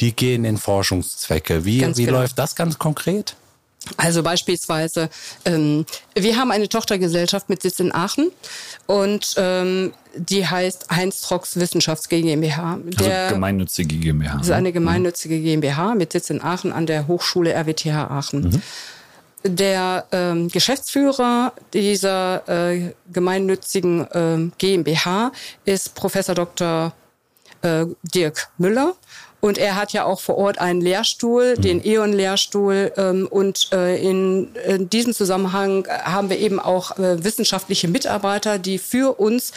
die 0.00 0.14
gehen 0.14 0.44
in 0.44 0.58
Forschungszwecke. 0.58 1.64
Wie, 1.64 1.84
wie 1.96 2.04
genau. 2.04 2.20
läuft 2.20 2.38
das 2.38 2.54
ganz 2.54 2.78
konkret? 2.78 3.34
Also 3.96 4.22
beispielsweise, 4.22 5.08
ähm, 5.44 5.86
wir 6.14 6.36
haben 6.36 6.50
eine 6.50 6.68
Tochtergesellschaft 6.68 7.48
mit 7.48 7.62
Sitz 7.62 7.80
in 7.80 7.94
Aachen 7.94 8.30
und 8.86 9.34
ähm, 9.36 9.92
die 10.14 10.46
heißt 10.46 10.90
Heinz 10.90 11.22
Trox 11.22 11.58
Wissenschafts 11.58 12.08
GmbH. 12.08 12.74
Also 12.74 13.04
Der, 13.04 13.22
also 13.22 13.34
gemeinnützige 13.34 13.96
GmbH. 13.96 14.38
Das 14.38 14.48
ist 14.48 14.52
eine 14.52 14.68
ne? 14.68 14.72
gemeinnützige 14.72 15.40
GmbH 15.40 15.94
mit 15.94 16.12
Sitz 16.12 16.30
in 16.30 16.42
Aachen 16.42 16.72
an 16.72 16.86
der 16.86 17.06
Hochschule 17.06 17.54
RWTH 17.54 18.10
Aachen. 18.10 18.40
Mhm. 18.40 18.62
Der 19.44 20.06
ähm, 20.10 20.48
Geschäftsführer 20.48 21.52
dieser 21.72 22.48
äh, 22.48 22.92
gemeinnützigen 23.12 24.00
äh, 24.10 24.50
GmbH 24.58 25.30
ist 25.64 25.94
Professor 25.94 26.34
Dr. 26.34 26.92
Äh, 27.62 27.86
Dirk 28.02 28.48
Müller. 28.58 28.94
Und 29.40 29.56
er 29.56 29.76
hat 29.76 29.92
ja 29.92 30.04
auch 30.04 30.20
vor 30.20 30.36
Ort 30.36 30.58
einen 30.58 30.80
Lehrstuhl, 30.80 31.54
mhm. 31.56 31.62
den 31.62 31.86
E.ON-Lehrstuhl. 31.86 32.92
Ähm, 32.96 33.28
und 33.30 33.68
äh, 33.72 33.96
in, 34.02 34.54
in 34.66 34.90
diesem 34.90 35.14
Zusammenhang 35.14 35.86
haben 35.88 36.28
wir 36.30 36.38
eben 36.38 36.58
auch 36.58 36.98
äh, 36.98 37.22
wissenschaftliche 37.22 37.88
Mitarbeiter, 37.88 38.58
die 38.58 38.78
für 38.78 39.18
uns 39.20 39.52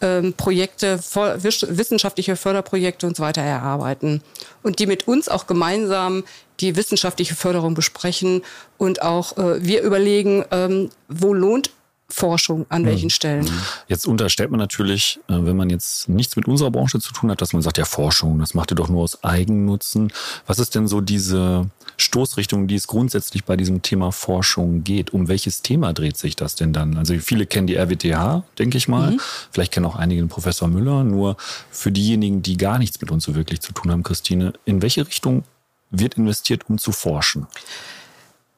ähm, 0.00 0.34
Projekte, 0.34 0.98
wissenschaftliche 0.98 2.36
Förderprojekte 2.36 3.06
und 3.06 3.16
so 3.16 3.22
weiter 3.22 3.42
erarbeiten. 3.42 4.22
Und 4.62 4.78
die 4.78 4.86
mit 4.86 5.08
uns 5.08 5.28
auch 5.28 5.46
gemeinsam 5.46 6.24
die 6.60 6.76
wissenschaftliche 6.76 7.34
Förderung 7.34 7.74
besprechen 7.74 8.42
und 8.78 9.02
auch 9.02 9.36
äh, 9.36 9.64
wir 9.64 9.82
überlegen, 9.82 10.44
ähm, 10.52 10.90
wo 11.08 11.34
lohnt 11.34 11.70
Forschung, 12.08 12.66
an 12.68 12.82
hm. 12.82 12.90
welchen 12.90 13.10
Stellen. 13.10 13.48
Jetzt 13.88 14.06
unterstellt 14.06 14.50
man 14.50 14.60
natürlich, 14.60 15.20
äh, 15.28 15.32
wenn 15.32 15.56
man 15.56 15.70
jetzt 15.70 16.08
nichts 16.08 16.36
mit 16.36 16.46
unserer 16.46 16.70
Branche 16.70 17.00
zu 17.00 17.12
tun 17.12 17.30
hat, 17.30 17.40
dass 17.40 17.52
man 17.52 17.62
sagt, 17.62 17.78
ja, 17.78 17.84
Forschung, 17.84 18.38
das 18.38 18.54
macht 18.54 18.72
ihr 18.72 18.74
doch 18.74 18.88
nur 18.88 19.02
aus 19.02 19.24
Eigennutzen. 19.24 20.12
Was 20.46 20.58
ist 20.58 20.74
denn 20.74 20.86
so 20.86 21.00
diese 21.00 21.70
Stoßrichtung, 21.96 22.66
die 22.66 22.74
es 22.74 22.86
grundsätzlich 22.86 23.44
bei 23.44 23.56
diesem 23.56 23.82
Thema 23.82 24.12
Forschung 24.12 24.84
geht? 24.84 25.12
Um 25.12 25.28
welches 25.28 25.62
Thema 25.62 25.92
dreht 25.92 26.18
sich 26.18 26.36
das 26.36 26.54
denn 26.54 26.72
dann? 26.72 26.98
Also 26.98 27.14
viele 27.18 27.46
kennen 27.46 27.66
die 27.66 27.76
RWTH, 27.76 28.44
denke 28.58 28.76
ich 28.76 28.86
mal. 28.86 29.12
Mhm. 29.12 29.20
Vielleicht 29.50 29.72
kennen 29.72 29.86
auch 29.86 29.96
einige 29.96 30.20
den 30.20 30.28
Professor 30.28 30.68
Müller. 30.68 31.04
Nur 31.04 31.36
für 31.70 31.90
diejenigen, 31.90 32.42
die 32.42 32.56
gar 32.56 32.78
nichts 32.78 33.00
mit 33.00 33.10
uns 33.10 33.24
so 33.24 33.34
wirklich 33.34 33.60
zu 33.60 33.72
tun 33.72 33.90
haben, 33.90 34.02
Christine, 34.02 34.52
in 34.66 34.82
welche 34.82 35.06
Richtung 35.06 35.44
wird 35.90 36.14
investiert, 36.14 36.68
um 36.68 36.78
zu 36.78 36.92
forschen? 36.92 37.46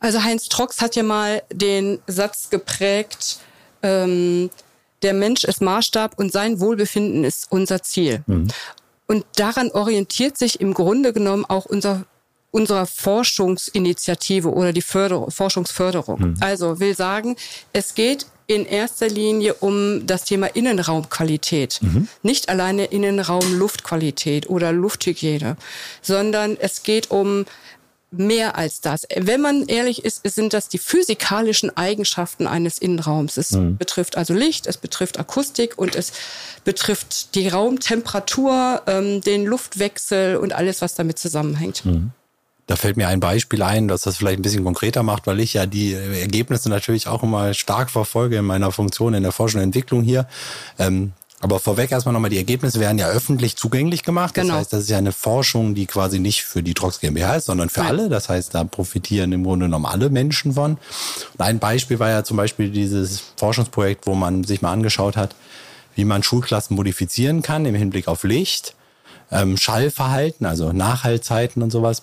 Also 0.00 0.22
Heinz 0.22 0.48
Trox 0.48 0.80
hat 0.80 0.96
ja 0.96 1.02
mal 1.02 1.42
den 1.52 1.98
Satz 2.06 2.50
geprägt, 2.50 3.38
ähm, 3.82 4.50
der 5.02 5.14
Mensch 5.14 5.44
ist 5.44 5.60
Maßstab 5.60 6.18
und 6.18 6.32
sein 6.32 6.60
Wohlbefinden 6.60 7.24
ist 7.24 7.46
unser 7.50 7.82
Ziel. 7.82 8.22
Mhm. 8.26 8.48
Und 9.06 9.24
daran 9.36 9.70
orientiert 9.70 10.36
sich 10.36 10.60
im 10.60 10.74
Grunde 10.74 11.12
genommen 11.12 11.44
auch 11.44 11.66
unser 11.66 12.04
unserer 12.50 12.86
Forschungsinitiative 12.86 14.50
oder 14.50 14.72
die 14.72 14.80
Förder 14.80 15.30
Forschungsförderung. 15.30 16.20
Mhm. 16.20 16.36
Also 16.40 16.80
will 16.80 16.96
sagen, 16.96 17.36
es 17.74 17.94
geht 17.94 18.26
in 18.46 18.64
erster 18.64 19.08
Linie 19.08 19.54
um 19.54 20.06
das 20.06 20.24
Thema 20.24 20.46
Innenraumqualität. 20.46 21.80
Mhm. 21.82 22.08
Nicht 22.22 22.48
alleine 22.48 22.86
Innenraumluftqualität 22.86 24.48
oder 24.48 24.72
Lufthygiene, 24.72 25.56
sondern 26.00 26.56
es 26.58 26.82
geht 26.82 27.10
um 27.10 27.44
mehr 28.18 28.56
als 28.56 28.80
das. 28.80 29.06
Wenn 29.14 29.40
man 29.40 29.66
ehrlich 29.66 30.04
ist, 30.04 30.22
sind 30.24 30.52
das 30.52 30.68
die 30.68 30.78
physikalischen 30.78 31.76
Eigenschaften 31.76 32.46
eines 32.46 32.78
Innenraums. 32.78 33.36
Es 33.36 33.52
mhm. 33.52 33.76
betrifft 33.76 34.16
also 34.16 34.34
Licht, 34.34 34.66
es 34.66 34.76
betrifft 34.76 35.18
Akustik 35.18 35.78
und 35.78 35.94
es 35.94 36.12
betrifft 36.64 37.34
die 37.34 37.48
Raumtemperatur, 37.48 38.82
ähm, 38.86 39.20
den 39.20 39.44
Luftwechsel 39.44 40.36
und 40.36 40.52
alles, 40.52 40.82
was 40.82 40.94
damit 40.94 41.18
zusammenhängt. 41.18 41.84
Mhm. 41.84 42.10
Da 42.66 42.74
fällt 42.74 42.96
mir 42.96 43.06
ein 43.06 43.20
Beispiel 43.20 43.62
ein, 43.62 43.86
dass 43.86 44.02
das 44.02 44.16
vielleicht 44.16 44.40
ein 44.40 44.42
bisschen 44.42 44.64
konkreter 44.64 45.04
macht, 45.04 45.28
weil 45.28 45.38
ich 45.38 45.54
ja 45.54 45.66
die 45.66 45.94
Ergebnisse 45.94 46.68
natürlich 46.68 47.06
auch 47.06 47.22
immer 47.22 47.54
stark 47.54 47.90
verfolge 47.90 48.38
in 48.38 48.44
meiner 48.44 48.72
Funktion 48.72 49.14
in 49.14 49.22
der 49.22 49.30
Forschung 49.30 49.60
und 49.60 49.66
Entwicklung 49.66 50.02
hier. 50.02 50.26
Ähm, 50.78 51.12
aber 51.46 51.60
vorweg 51.60 51.92
erstmal 51.92 52.12
nochmal, 52.12 52.30
die 52.30 52.38
Ergebnisse 52.38 52.80
werden 52.80 52.98
ja 52.98 53.08
öffentlich 53.08 53.56
zugänglich 53.56 54.02
gemacht. 54.02 54.34
Genau. 54.34 54.48
Das 54.48 54.56
heißt, 54.56 54.72
das 54.72 54.80
ist 54.82 54.90
ja 54.90 54.98
eine 54.98 55.12
Forschung, 55.12 55.76
die 55.76 55.86
quasi 55.86 56.18
nicht 56.18 56.42
für 56.42 56.60
die 56.60 56.74
Trox 56.74 56.98
GmbH 56.98 57.36
ist, 57.36 57.44
sondern 57.44 57.68
für 57.68 57.80
Nein. 57.80 57.88
alle. 57.88 58.08
Das 58.08 58.28
heißt, 58.28 58.52
da 58.52 58.64
profitieren 58.64 59.30
im 59.30 59.44
Grunde 59.44 59.66
genommen 59.66 59.86
alle 59.86 60.10
Menschen 60.10 60.54
von. 60.54 60.72
Und 60.72 61.40
ein 61.40 61.60
Beispiel 61.60 62.00
war 62.00 62.10
ja 62.10 62.24
zum 62.24 62.36
Beispiel 62.36 62.70
dieses 62.70 63.22
Forschungsprojekt, 63.36 64.08
wo 64.08 64.16
man 64.16 64.42
sich 64.42 64.60
mal 64.60 64.72
angeschaut 64.72 65.16
hat, 65.16 65.36
wie 65.94 66.04
man 66.04 66.24
Schulklassen 66.24 66.74
modifizieren 66.74 67.42
kann 67.42 67.64
im 67.64 67.76
Hinblick 67.76 68.08
auf 68.08 68.24
Licht, 68.24 68.74
ähm, 69.30 69.56
Schallverhalten, 69.56 70.46
also 70.46 70.72
Nachhaltzeiten 70.72 71.62
und 71.62 71.70
sowas, 71.70 72.02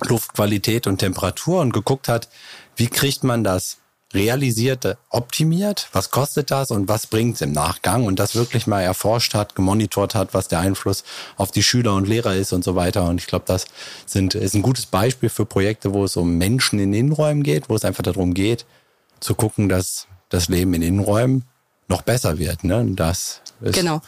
Luftqualität 0.00 0.86
und 0.86 0.96
Temperatur 0.96 1.60
und 1.60 1.74
geguckt 1.74 2.08
hat, 2.08 2.30
wie 2.76 2.86
kriegt 2.86 3.22
man 3.22 3.44
das 3.44 3.76
realisiert, 4.14 4.96
optimiert, 5.10 5.88
was 5.92 6.10
kostet 6.10 6.50
das 6.50 6.70
und 6.70 6.88
was 6.88 7.06
bringt 7.06 7.34
es 7.34 7.40
im 7.42 7.52
Nachgang 7.52 8.06
und 8.06 8.18
das 8.18 8.34
wirklich 8.34 8.66
mal 8.66 8.80
erforscht 8.80 9.34
hat, 9.34 9.54
gemonitort 9.54 10.14
hat, 10.14 10.32
was 10.32 10.48
der 10.48 10.60
Einfluss 10.60 11.04
auf 11.36 11.50
die 11.50 11.62
Schüler 11.62 11.94
und 11.94 12.08
Lehrer 12.08 12.34
ist 12.34 12.52
und 12.52 12.64
so 12.64 12.74
weiter. 12.74 13.04
Und 13.06 13.20
ich 13.20 13.26
glaube, 13.26 13.44
das 13.46 13.66
sind, 14.06 14.34
ist 14.34 14.54
ein 14.54 14.62
gutes 14.62 14.86
Beispiel 14.86 15.28
für 15.28 15.44
Projekte, 15.44 15.92
wo 15.92 16.04
es 16.04 16.16
um 16.16 16.38
Menschen 16.38 16.78
in 16.78 16.94
Innenräumen 16.94 17.42
geht, 17.42 17.68
wo 17.68 17.74
es 17.74 17.84
einfach 17.84 18.02
darum 18.02 18.32
geht, 18.32 18.64
zu 19.20 19.34
gucken, 19.34 19.68
dass 19.68 20.06
das 20.30 20.48
Leben 20.48 20.72
in 20.74 20.82
Innenräumen 20.82 21.44
noch 21.88 22.02
besser 22.02 22.38
wird. 22.38 22.64
Ne? 22.64 22.94
Das 23.60 23.74
genau. 23.74 24.00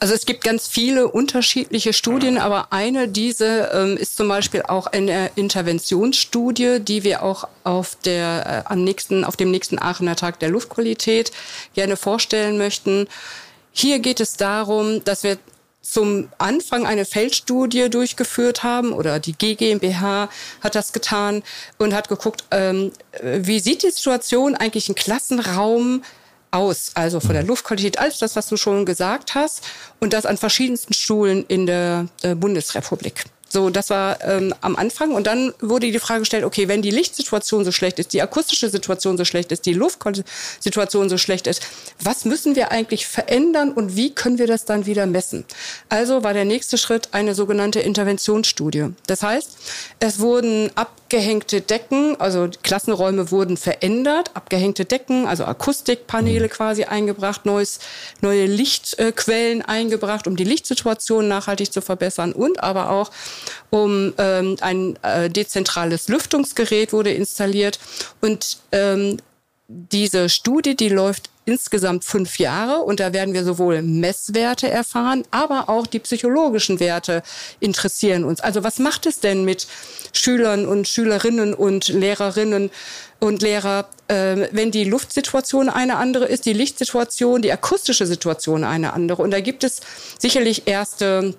Also 0.00 0.14
es 0.14 0.26
gibt 0.26 0.44
ganz 0.44 0.68
viele 0.68 1.08
unterschiedliche 1.08 1.92
Studien, 1.92 2.36
aber 2.36 2.72
eine 2.72 3.08
diese 3.08 3.70
ähm, 3.72 3.96
ist 3.96 4.16
zum 4.16 4.28
Beispiel 4.28 4.62
auch 4.62 4.86
eine 4.86 5.30
Interventionsstudie, 5.34 6.80
die 6.80 7.04
wir 7.04 7.22
auch 7.22 7.48
auf 7.64 7.96
der 8.04 8.64
äh, 8.66 8.70
am 8.70 8.84
nächsten 8.84 9.24
auf 9.24 9.36
dem 9.36 9.50
nächsten 9.50 9.78
Aachener 9.78 10.16
Tag 10.16 10.40
der 10.40 10.50
Luftqualität 10.50 11.32
gerne 11.74 11.96
vorstellen 11.96 12.58
möchten. 12.58 13.08
Hier 13.72 13.98
geht 14.00 14.20
es 14.20 14.36
darum, 14.36 15.02
dass 15.04 15.22
wir 15.22 15.38
zum 15.80 16.28
Anfang 16.38 16.86
eine 16.86 17.04
Feldstudie 17.04 17.90
durchgeführt 17.90 18.62
haben 18.62 18.92
oder 18.92 19.18
die 19.18 19.32
GmbH 19.32 20.28
hat 20.60 20.74
das 20.74 20.92
getan 20.92 21.42
und 21.78 21.92
hat 21.92 22.08
geguckt, 22.08 22.44
ähm, 22.52 22.92
wie 23.20 23.58
sieht 23.58 23.82
die 23.82 23.90
Situation 23.90 24.54
eigentlich 24.54 24.88
im 24.88 24.94
Klassenraum 24.94 26.02
aus, 26.52 26.92
also 26.94 27.18
von 27.18 27.32
der 27.32 27.42
mhm. 27.42 27.48
Luftqualität, 27.48 27.98
alles 27.98 28.18
das, 28.18 28.36
was 28.36 28.46
du 28.48 28.56
schon 28.56 28.86
gesagt 28.86 29.34
hast, 29.34 29.64
und 29.98 30.12
das 30.12 30.26
an 30.26 30.36
verschiedensten 30.36 30.94
Schulen 30.94 31.44
in 31.48 31.66
der 31.66 32.06
äh, 32.22 32.34
Bundesrepublik. 32.34 33.24
So, 33.52 33.68
das 33.68 33.90
war 33.90 34.24
ähm, 34.24 34.54
am 34.62 34.76
Anfang. 34.76 35.10
Und 35.12 35.26
dann 35.26 35.52
wurde 35.60 35.90
die 35.90 35.98
Frage 35.98 36.20
gestellt, 36.20 36.44
okay, 36.44 36.68
wenn 36.68 36.80
die 36.80 36.90
Lichtsituation 36.90 37.66
so 37.66 37.72
schlecht 37.72 37.98
ist, 37.98 38.14
die 38.14 38.22
akustische 38.22 38.70
Situation 38.70 39.18
so 39.18 39.26
schlecht 39.26 39.52
ist, 39.52 39.66
die 39.66 39.74
Luftsituation 39.74 41.10
so 41.10 41.18
schlecht 41.18 41.46
ist, 41.46 41.60
was 42.00 42.24
müssen 42.24 42.56
wir 42.56 42.72
eigentlich 42.72 43.06
verändern 43.06 43.70
und 43.70 43.94
wie 43.94 44.14
können 44.14 44.38
wir 44.38 44.46
das 44.46 44.64
dann 44.64 44.86
wieder 44.86 45.04
messen? 45.04 45.44
Also 45.90 46.24
war 46.24 46.32
der 46.32 46.46
nächste 46.46 46.78
Schritt 46.78 47.10
eine 47.12 47.34
sogenannte 47.34 47.80
Interventionsstudie. 47.80 48.94
Das 49.06 49.22
heißt, 49.22 49.50
es 50.00 50.18
wurden 50.18 50.70
abgehängte 51.12 51.60
Decken, 51.60 52.18
also 52.18 52.48
Klassenräume 52.62 53.30
wurden 53.30 53.58
verändert, 53.58 54.30
abgehängte 54.32 54.86
Decken, 54.86 55.26
also 55.26 55.44
Akustikpaneele 55.44 56.48
quasi 56.48 56.84
eingebracht, 56.84 57.44
neues, 57.44 57.80
neue 58.22 58.46
Lichtquellen 58.46 59.60
eingebracht, 59.60 60.26
um 60.26 60.36
die 60.36 60.44
Lichtsituation 60.44 61.28
nachhaltig 61.28 61.70
zu 61.70 61.82
verbessern 61.82 62.32
und 62.32 62.62
aber 62.62 62.88
auch 62.88 63.10
um 63.68 64.14
ähm, 64.16 64.56
ein 64.62 64.98
äh, 65.02 65.28
dezentrales 65.28 66.08
Lüftungsgerät 66.08 66.94
wurde 66.94 67.12
installiert. 67.12 67.78
Und 68.22 68.56
ähm, 68.72 69.18
diese 69.68 70.30
Studie, 70.30 70.76
die 70.76 70.88
läuft 70.88 71.28
insgesamt 71.44 72.04
fünf 72.04 72.38
Jahre 72.38 72.78
und 72.82 73.00
da 73.00 73.12
werden 73.12 73.34
wir 73.34 73.44
sowohl 73.44 73.82
Messwerte 73.82 74.70
erfahren, 74.70 75.24
aber 75.30 75.68
auch 75.68 75.86
die 75.86 75.98
psychologischen 75.98 76.78
Werte 76.78 77.22
interessieren 77.60 78.24
uns. 78.24 78.40
Also 78.40 78.62
was 78.62 78.78
macht 78.78 79.06
es 79.06 79.20
denn 79.20 79.44
mit 79.44 79.66
Schülern 80.12 80.66
und 80.66 80.86
Schülerinnen 80.86 81.54
und 81.54 81.88
Lehrerinnen 81.88 82.70
und 83.18 83.42
Lehrer, 83.42 83.88
äh, 84.08 84.48
wenn 84.52 84.70
die 84.70 84.84
Luftsituation 84.84 85.68
eine 85.68 85.96
andere 85.96 86.26
ist, 86.26 86.46
die 86.46 86.52
Lichtsituation, 86.52 87.42
die 87.42 87.52
akustische 87.52 88.06
Situation 88.06 88.64
eine 88.64 88.92
andere. 88.92 89.22
Und 89.22 89.30
da 89.30 89.40
gibt 89.40 89.64
es 89.64 89.80
sicherlich 90.18 90.66
erste 90.66 91.34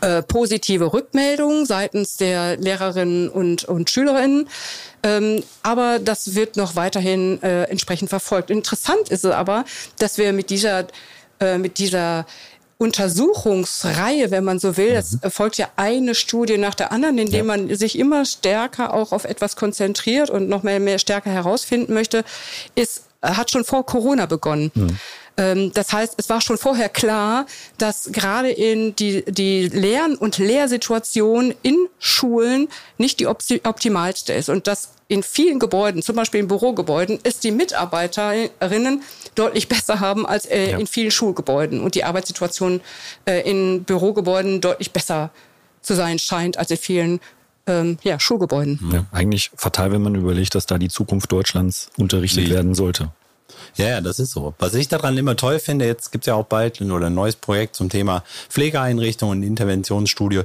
äh, 0.00 0.22
positive 0.22 0.92
Rückmeldungen 0.92 1.64
seitens 1.64 2.16
der 2.16 2.56
Lehrerinnen 2.56 3.28
und, 3.28 3.64
und 3.64 3.88
Schülerinnen. 3.88 4.48
Ähm, 5.06 5.44
aber 5.62 6.00
das 6.00 6.34
wird 6.34 6.56
noch 6.56 6.74
weiterhin 6.74 7.40
äh, 7.42 7.64
entsprechend 7.64 8.08
verfolgt. 8.10 8.50
Interessant 8.50 9.08
ist 9.08 9.24
es 9.24 9.30
aber, 9.30 9.64
dass 9.98 10.18
wir 10.18 10.32
mit 10.32 10.50
dieser, 10.50 10.86
äh, 11.38 11.58
mit 11.58 11.78
dieser 11.78 12.26
Untersuchungsreihe, 12.78 14.32
wenn 14.32 14.42
man 14.42 14.58
so 14.58 14.76
will. 14.76 14.90
Es 14.90 15.12
mhm. 15.12 15.30
folgt 15.30 15.58
ja 15.58 15.68
eine 15.76 16.14
Studie 16.14 16.58
nach 16.58 16.74
der 16.74 16.90
anderen, 16.90 17.18
indem 17.18 17.46
ja. 17.46 17.56
man 17.56 17.74
sich 17.76 17.98
immer 17.98 18.24
stärker 18.24 18.92
auch 18.92 19.12
auf 19.12 19.24
etwas 19.24 19.54
konzentriert 19.54 20.28
und 20.28 20.48
noch 20.48 20.64
mehr, 20.64 20.80
mehr 20.80 20.98
stärker 20.98 21.30
herausfinden 21.30 21.94
möchte, 21.94 22.24
ist, 22.74 23.04
hat 23.22 23.52
schon 23.52 23.64
vor 23.64 23.86
Corona 23.86 24.26
begonnen. 24.26 24.72
Mhm. 24.74 24.98
Ähm, 25.36 25.72
das 25.74 25.92
heißt, 25.92 26.14
es 26.16 26.28
war 26.28 26.40
schon 26.40 26.58
vorher 26.58 26.88
klar, 26.88 27.46
dass 27.78 28.10
gerade 28.12 28.50
in 28.50 28.96
die, 28.96 29.24
die 29.26 29.68
Lern- 29.68 30.16
und 30.16 30.38
Lehrsituation 30.38 31.54
in 31.62 31.76
Schulen 31.98 32.68
nicht 32.98 33.20
die 33.20 33.26
optimalste 33.26 34.32
ist 34.32 34.48
und 34.48 34.66
dass 34.66 34.90
in 35.08 35.22
vielen 35.22 35.58
Gebäuden, 35.58 36.02
zum 36.02 36.16
Beispiel 36.16 36.40
in 36.40 36.48
Bürogebäuden, 36.48 37.20
es 37.22 37.38
die 37.38 37.52
Mitarbeiterinnen 37.52 39.02
deutlich 39.34 39.68
besser 39.68 40.00
haben 40.00 40.26
als 40.26 40.46
äh, 40.46 40.72
ja. 40.72 40.78
in 40.78 40.86
vielen 40.86 41.10
Schulgebäuden 41.10 41.80
und 41.80 41.94
die 41.94 42.04
Arbeitssituation 42.04 42.80
äh, 43.24 43.48
in 43.48 43.84
Bürogebäuden 43.84 44.60
deutlich 44.60 44.90
besser 44.90 45.30
zu 45.80 45.94
sein 45.94 46.18
scheint 46.18 46.58
als 46.58 46.70
in 46.70 46.76
vielen 46.76 47.20
ähm, 47.68 47.98
ja, 48.02 48.18
Schulgebäuden. 48.18 48.80
Ja, 48.92 49.06
eigentlich 49.12 49.50
fatal, 49.54 49.92
wenn 49.92 50.02
man 50.02 50.14
überlegt, 50.14 50.54
dass 50.54 50.66
da 50.66 50.78
die 50.78 50.88
Zukunft 50.88 51.30
Deutschlands 51.30 51.90
unterrichtet 51.96 52.46
Wie? 52.46 52.50
werden 52.50 52.74
sollte. 52.74 53.10
Ja, 53.76 53.88
ja, 53.88 54.00
das 54.00 54.18
ist 54.18 54.30
so. 54.30 54.54
Was 54.58 54.74
ich 54.74 54.88
daran 54.88 55.16
immer 55.16 55.36
toll 55.36 55.58
finde, 55.58 55.86
jetzt 55.86 56.12
gibt's 56.12 56.26
ja 56.26 56.34
auch 56.34 56.46
bald 56.46 56.80
ein, 56.80 56.90
oder 56.90 57.06
ein 57.06 57.14
neues 57.14 57.36
Projekt 57.36 57.76
zum 57.76 57.88
Thema 57.88 58.24
Pflegeeinrichtung 58.48 59.30
und 59.30 59.42
Interventionsstudio. 59.42 60.44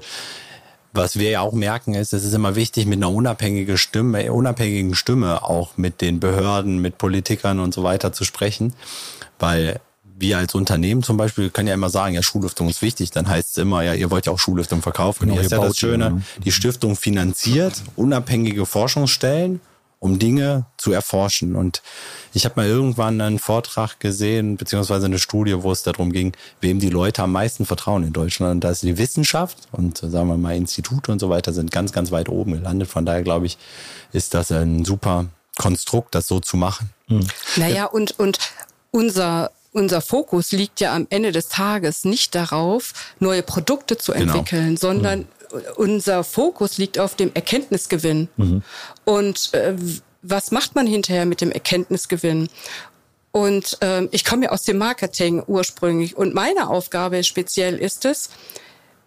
Was 0.94 1.18
wir 1.18 1.30
ja 1.30 1.42
auch 1.42 1.54
merken 1.54 1.94
ist, 1.94 2.12
es 2.12 2.26
ist 2.26 2.34
immer 2.34 2.56
wichtig, 2.56 2.86
mit 2.86 2.98
einer 2.98 3.12
unabhängigen 3.12 3.78
Stimme, 3.78 4.32
unabhängigen 4.34 4.94
Stimme 4.94 5.44
auch 5.44 5.78
mit 5.78 6.02
den 6.02 6.20
Behörden, 6.20 6.80
mit 6.80 6.98
Politikern 6.98 7.60
und 7.60 7.74
so 7.74 7.84
weiter 7.84 8.12
zu 8.12 8.26
sprechen. 8.26 8.74
Weil 9.40 9.80
wir 10.04 10.38
als 10.38 10.54
Unternehmen 10.54 11.02
zum 11.02 11.18
Beispiel 11.18 11.50
können 11.50 11.70
ja 11.70 11.74
immer 11.74 11.90
sagen, 11.90 12.16
ja, 12.16 12.22
Schullüftung 12.22 12.68
ist 12.68 12.82
wichtig. 12.82 13.12
Dann 13.12 13.28
heißt 13.28 13.52
es 13.52 13.58
immer, 13.58 13.84
ja, 13.84 13.94
ihr 13.94 14.12
wollt 14.12 14.26
ja 14.26 14.34
auch 14.34 14.40
Schullüftung 14.40 14.82
verkaufen. 14.82 15.24
Genau, 15.24 15.34
Hier 15.36 15.44
ist 15.44 15.52
ja 15.52 15.60
das 15.60 15.78
Schöne, 15.78 16.22
die 16.44 16.52
Stiftung 16.52 16.98
finanziert 16.98 17.82
unabhängige 17.96 18.66
Forschungsstellen 18.66 19.62
um 20.02 20.18
Dinge 20.18 20.66
zu 20.78 20.92
erforschen. 20.92 21.56
Und 21.56 21.84
ich 22.34 22.44
habe 22.46 22.60
mal 22.60 22.68
irgendwann 22.68 23.22
einen 23.22 23.38
Vortrag 23.38 24.00
gesehen, 24.00 24.58
beziehungsweise 24.58 25.06
eine 25.06 25.20
Studie, 25.20 25.62
wo 25.62 25.72
es 25.72 25.84
darum 25.84 26.12
ging, 26.12 26.34
wem 26.60 26.80
die 26.80 26.90
Leute 26.90 27.22
am 27.22 27.32
meisten 27.32 27.68
vertrauen 27.68 28.04
in 28.04 28.12
Deutschland. 28.12 28.56
Und 28.56 28.64
da 28.64 28.72
ist 28.72 28.82
die 28.82 28.98
Wissenschaft 28.98 29.60
und 29.72 30.00
sagen 30.00 30.28
wir 30.28 30.38
mal 30.38 30.56
Institute 30.56 31.12
und 31.12 31.20
so 31.20 31.30
weiter 31.30 31.54
sind 31.54 31.72
ganz, 31.72 31.94
ganz 31.94 32.12
weit 32.12 32.30
oben 32.30 32.54
gelandet. 32.54 32.90
Von 32.90 33.06
daher 33.06 33.22
glaube 33.22 33.46
ich, 33.46 33.60
ist 34.12 34.34
das 34.34 34.52
ein 34.52 34.84
super 34.86 35.28
Konstrukt, 35.58 36.16
das 36.16 36.28
so 36.28 36.40
zu 36.40 36.58
machen. 36.58 36.90
Hm. 37.08 37.28
Naja, 37.58 37.86
und, 37.86 38.20
und 38.20 38.40
unser 38.90 39.52
unser 39.74 40.02
Fokus 40.02 40.52
liegt 40.52 40.82
ja 40.82 40.94
am 40.94 41.08
Ende 41.10 41.32
des 41.32 41.48
Tages 41.48 42.04
nicht 42.04 42.36
darauf, 42.36 42.92
neue 43.20 43.42
Produkte 43.42 43.98
zu 43.98 44.12
genau. 44.12 44.34
entwickeln, 44.34 44.76
genau. 44.76 44.80
sondern 44.80 45.20
mhm 45.20 45.28
unser 45.76 46.24
Fokus 46.24 46.78
liegt 46.78 47.00
auf 47.00 47.16
dem 47.16 47.32
Erkenntnisgewinn. 47.34 48.30
Mhm. 48.38 48.64
Und 49.06 49.54
äh, 49.54 49.76
was 50.22 50.52
macht 50.52 50.76
man 50.76 50.88
hinterher 50.88 51.26
mit 51.26 51.42
dem 51.42 51.52
Erkenntnisgewinn? 51.52 52.50
Und 53.32 53.78
äh, 53.82 54.08
ich 54.12 54.26
komme 54.26 54.46
ja 54.46 54.52
aus 54.52 54.64
dem 54.64 54.78
Marketing 54.78 55.42
ursprünglich 55.48 56.18
und 56.18 56.34
meine 56.34 56.70
Aufgabe 56.70 57.24
speziell 57.24 57.78
ist 57.78 58.06
es, 58.06 58.30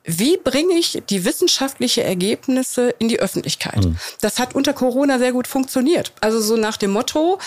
wie 0.04 0.36
bringe 0.36 0.74
ich 0.74 1.02
die 1.08 1.24
wissenschaftliche 1.24 2.02
Ergebnisse 2.02 2.94
in 2.98 3.08
die 3.08 3.20
Öffentlichkeit? 3.20 3.84
Mhm. 3.84 3.96
Das 4.20 4.38
hat 4.38 4.54
unter 4.54 4.74
Corona 4.74 5.18
sehr 5.18 5.32
gut 5.32 5.46
funktioniert. 5.46 6.12
Also 6.20 6.40
so 6.40 6.56
nach 6.56 6.76
dem 6.76 6.92
Motto, 6.92 7.38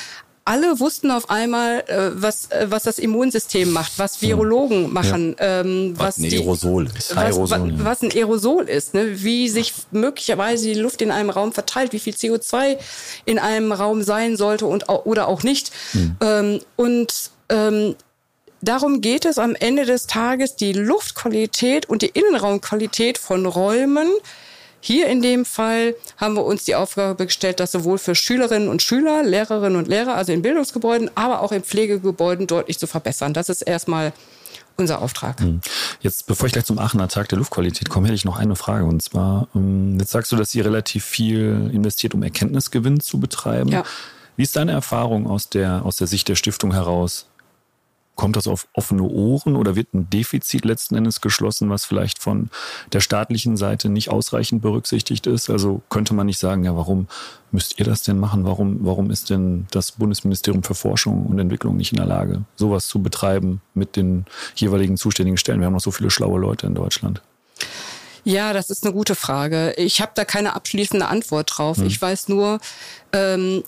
alle 0.48 0.80
wussten 0.80 1.12
auf 1.12 1.30
einmal, 1.30 1.84
äh, 1.88 2.12
was, 2.14 2.50
äh, 2.52 2.68
was 2.70 2.84
das 2.84 3.00
Immunsystem 3.00 3.72
macht, 3.72 4.00
was 4.00 4.22
Virologen 4.22 4.86
hm. 4.86 4.94
machen, 4.94 5.36
ja. 5.40 5.62
ähm, 5.62 5.94
was, 5.98 6.08
was, 6.08 6.18
ein 6.18 6.30
die, 6.30 6.38
Aerosol 6.38 6.88
ist. 6.88 7.16
Was, 7.16 7.18
Aerosol, 7.18 7.72
ja. 7.72 7.86
was 7.86 8.02
ein 8.02 8.12
Aerosol 8.12 8.64
ist, 8.70 8.94
ne? 8.94 9.24
wie 9.24 9.50
sich 9.50 9.74
möglicherweise 9.92 10.68
die 10.68 10.80
Luft 10.80 11.02
in 11.02 11.12
einem 11.12 11.30
Raum 11.30 11.52
verteilt, 11.52 11.92
wie 11.92 12.00
viel 12.00 12.14
CO2 12.14 12.78
in 13.26 13.40
einem 13.40 13.74
Raum 13.74 14.04
sein 14.04 14.38
sollte 14.38 14.66
und 14.66 14.88
oder 14.88 15.28
auch 15.28 15.44
nicht. 15.44 15.72
Hm. 15.92 16.16
Ähm, 16.22 16.60
und 16.76 17.32
ähm, 17.50 17.96
Darum 18.60 19.02
geht 19.02 19.26
es 19.26 19.38
am 19.38 19.54
Ende 19.54 19.86
des 19.86 20.08
Tages, 20.08 20.56
die 20.56 20.74
Luftqualität 20.74 21.88
und 21.88 22.02
die 22.02 22.08
Innenraumqualität 22.08 23.20
von 23.20 23.46
Räumen 23.46 24.10
hier 24.80 25.08
in 25.08 25.22
dem 25.22 25.46
Fall 25.46 25.96
haben 26.18 26.36
wir 26.36 26.46
uns 26.46 26.66
die 26.66 26.76
Aufgabe 26.76 27.26
gestellt, 27.26 27.60
das 27.60 27.72
sowohl 27.72 27.98
für 27.98 28.16
Schülerinnen 28.16 28.70
und 28.70 28.82
Schüler, 28.82 29.24
Lehrerinnen 29.24 29.78
und 29.78 29.88
Lehrer, 29.88 30.16
also 30.16 30.32
in 30.32 30.42
Bildungsgebäuden, 30.42 31.10
aber 31.16 31.42
auch 31.42 31.52
in 31.52 31.64
Pflegegebäuden 31.64 32.48
deutlich 32.48 32.78
zu 32.80 32.88
verbessern. 32.88 33.34
Das 33.34 33.50
ist 33.50 33.62
erstmal 33.62 34.14
unser 34.78 35.02
Auftrag. 35.02 35.40
Hm. 35.40 35.62
Jetzt, 36.02 36.28
bevor 36.28 36.46
ich 36.46 36.54
gleich 36.54 36.66
zum 36.66 36.78
Aachener 36.78 37.08
Tag 37.08 37.30
der 37.30 37.40
Luftqualität 37.40 37.90
komme, 37.90 38.08
hätte 38.08 38.16
ich 38.16 38.26
noch 38.26 38.38
eine 38.38 38.56
Frage. 38.56 38.86
Und 38.86 39.02
zwar, 39.02 39.48
ähm, 39.56 39.98
jetzt 40.00 40.12
sagst 40.12 40.32
du, 40.32 40.36
dass 40.36 40.54
ihr 40.54 40.64
relativ 40.66 41.04
viel 41.04 41.72
investiert, 41.74 42.14
um 42.14 42.24
Erkenntnisgewinn 42.24 43.00
zu 43.00 43.20
betreiben. 43.20 43.70
Ja. 43.70 43.84
Wie 44.36 44.44
ist 44.44 44.56
deine 44.56 44.72
Erfahrung 44.72 45.28
aus 45.28 45.50
der, 45.50 45.84
aus 45.84 45.98
der 45.98 46.06
Sicht 46.06 46.28
der 46.28 46.36
Stiftung 46.36 46.72
heraus? 46.72 47.26
Kommt 48.18 48.36
das 48.36 48.48
auf 48.48 48.68
offene 48.74 49.04
Ohren 49.04 49.56
oder 49.56 49.78
wird 49.78 49.94
ein 49.94 50.10
Defizit 50.10 50.66
letzten 50.66 50.96
Endes 50.96 51.22
geschlossen, 51.22 51.70
was 51.70 51.86
vielleicht 51.86 52.22
von 52.22 52.50
der 52.92 53.00
staatlichen 53.00 53.56
Seite 53.56 53.88
nicht 53.88 54.10
ausreichend 54.10 54.62
berücksichtigt 54.62 55.28
ist? 55.28 55.50
Also 55.50 55.82
könnte 55.90 56.14
man 56.14 56.26
nicht 56.26 56.40
sagen, 56.40 56.66
ja, 56.66 56.76
warum 56.76 57.08
müsst 57.52 57.80
ihr 57.80 57.86
das 57.86 58.02
denn 58.02 58.20
machen? 58.20 58.44
Warum, 58.44 58.80
warum 58.82 59.12
ist 59.12 59.30
denn 59.30 59.68
das 59.72 59.94
Bundesministerium 59.94 60.64
für 60.64 60.76
Forschung 60.76 61.28
und 61.28 61.40
Entwicklung 61.40 61.78
nicht 61.78 61.94
in 61.94 61.98
der 61.98 62.08
Lage, 62.08 62.44
sowas 62.56 62.88
zu 62.88 63.02
betreiben 63.02 63.62
mit 63.74 63.96
den 63.96 64.26
jeweiligen 64.56 64.98
zuständigen 64.98 65.38
Stellen? 65.38 65.60
Wir 65.60 65.68
haben 65.68 65.74
noch 65.74 65.80
so 65.80 65.92
viele 65.92 66.10
schlaue 66.10 66.40
Leute 66.40 66.68
in 66.68 66.74
Deutschland. 66.74 67.22
Ja, 68.24 68.52
das 68.52 68.70
ist 68.70 68.84
eine 68.84 68.94
gute 68.94 69.16
Frage. 69.16 69.74
Ich 69.78 70.02
habe 70.02 70.12
da 70.16 70.26
keine 70.26 70.54
abschließende 70.54 71.08
Antwort 71.08 71.54
drauf. 71.56 71.78
Hm. 71.78 71.86
Ich 71.86 72.02
weiß 72.02 72.28
nur, 72.28 72.60
ähm, 73.14 73.64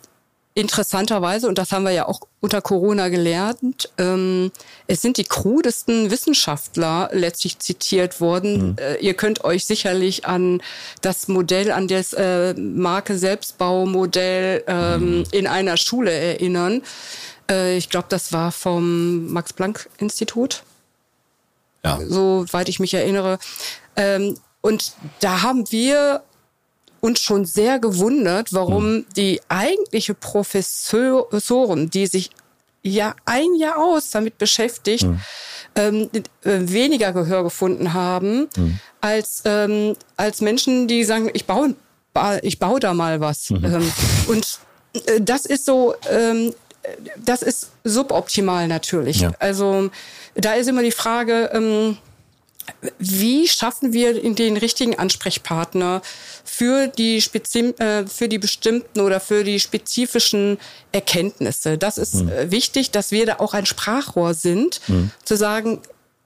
interessanterweise, 0.60 1.48
und 1.48 1.58
das 1.58 1.72
haben 1.72 1.84
wir 1.84 1.92
ja 1.92 2.08
auch 2.08 2.20
unter 2.42 2.62
Corona 2.62 3.08
gelernt, 3.08 3.90
ähm, 3.98 4.52
es 4.88 5.02
sind 5.02 5.18
die 5.18 5.24
krudesten 5.24 6.12
Wissenschaftler 6.12 7.10
letztlich 7.14 7.60
zitiert 7.60 8.20
worden. 8.20 8.72
Mhm. 8.72 8.76
Äh, 8.78 8.96
ihr 8.98 9.14
könnt 9.14 9.44
euch 9.44 9.66
sicherlich 9.66 10.26
an 10.26 10.62
das 11.02 11.28
Modell, 11.30 11.72
an 11.72 11.88
das 11.88 12.14
äh, 12.14 12.54
Marke 12.56 13.18
Selbstbaumodell 13.18 14.64
ähm, 14.68 15.20
mhm. 15.20 15.24
in 15.32 15.48
einer 15.48 15.78
Schule 15.78 16.12
erinnern. 16.12 16.82
Äh, 17.50 17.78
ich 17.78 17.90
glaube, 17.90 18.08
das 18.10 18.34
war 18.34 18.52
vom 18.52 19.32
Max-Planck-Institut. 19.32 20.64
Ja. 21.86 22.00
Soweit 22.06 22.68
ich 22.68 22.82
mich 22.82 22.94
erinnere. 22.94 23.40
Ähm, 23.96 24.38
und 24.62 24.92
da 25.22 25.42
haben 25.42 25.72
wir 25.72 26.22
uns 27.02 27.22
schon 27.22 27.46
sehr 27.46 27.80
gewundert, 27.80 28.54
warum 28.54 28.94
mhm. 28.94 29.06
die 29.16 29.42
eigentliche 29.48 30.14
Professoren, 30.14 31.90
die 31.90 32.08
sich 32.08 32.30
ja 32.84 33.16
ein 33.26 33.56
Jahr 33.56 33.78
aus 33.78 34.12
damit 34.12 34.38
beschäftigt, 34.38 35.04
mhm. 35.04 35.20
ähm, 35.76 36.10
äh, 36.44 36.60
weniger 36.62 37.12
Gehör 37.14 37.44
gefunden 37.44 37.94
haben 37.94 38.50
mhm. 38.56 38.80
als 39.02 39.42
ähm, 39.46 39.96
als 40.18 40.42
Menschen, 40.42 40.88
die 40.88 41.04
sagen, 41.04 41.30
ich 41.34 41.46
baue 41.46 41.76
ich 42.42 42.60
baue 42.60 42.80
da 42.80 42.94
mal 42.94 43.20
was. 43.20 43.50
Mhm. 43.50 43.66
Ähm, 43.66 43.92
und 44.28 44.60
äh, 45.06 45.22
das 45.22 45.46
ist 45.46 45.66
so, 45.66 45.96
ähm, 46.10 46.54
das 47.18 47.42
ist 47.42 47.70
suboptimal 47.84 48.68
natürlich. 48.68 49.22
Ja. 49.22 49.32
Also 49.40 49.90
da 50.36 50.54
ist 50.54 50.68
immer 50.68 50.84
die 50.84 50.92
Frage, 50.92 51.50
ähm, 51.54 51.98
wie 53.00 53.48
schaffen 53.48 53.94
wir 53.94 54.22
den 54.36 54.58
richtigen 54.58 54.98
Ansprechpartner 54.98 56.02
für 56.60 56.88
die, 56.88 57.22
Spezi 57.22 57.74
äh, 57.80 58.06
für 58.06 58.28
die 58.28 58.38
bestimmten 58.38 59.00
oder 59.00 59.22
für 59.22 59.46
die 59.46 59.62
spezifischen 59.62 60.58
Erkenntnisse? 60.92 61.78
Das 61.78 61.98
ist 61.98 62.16
mhm. 62.16 62.52
wichtig, 62.52 62.92
dass 62.92 63.12
wir 63.12 63.26
da 63.26 63.38
auch 63.38 63.54
ein 63.54 63.66
Sprachrohr 63.66 64.34
sind, 64.34 64.82
mhm. 64.90 65.12
zu 65.24 65.38
sagen, 65.38 65.80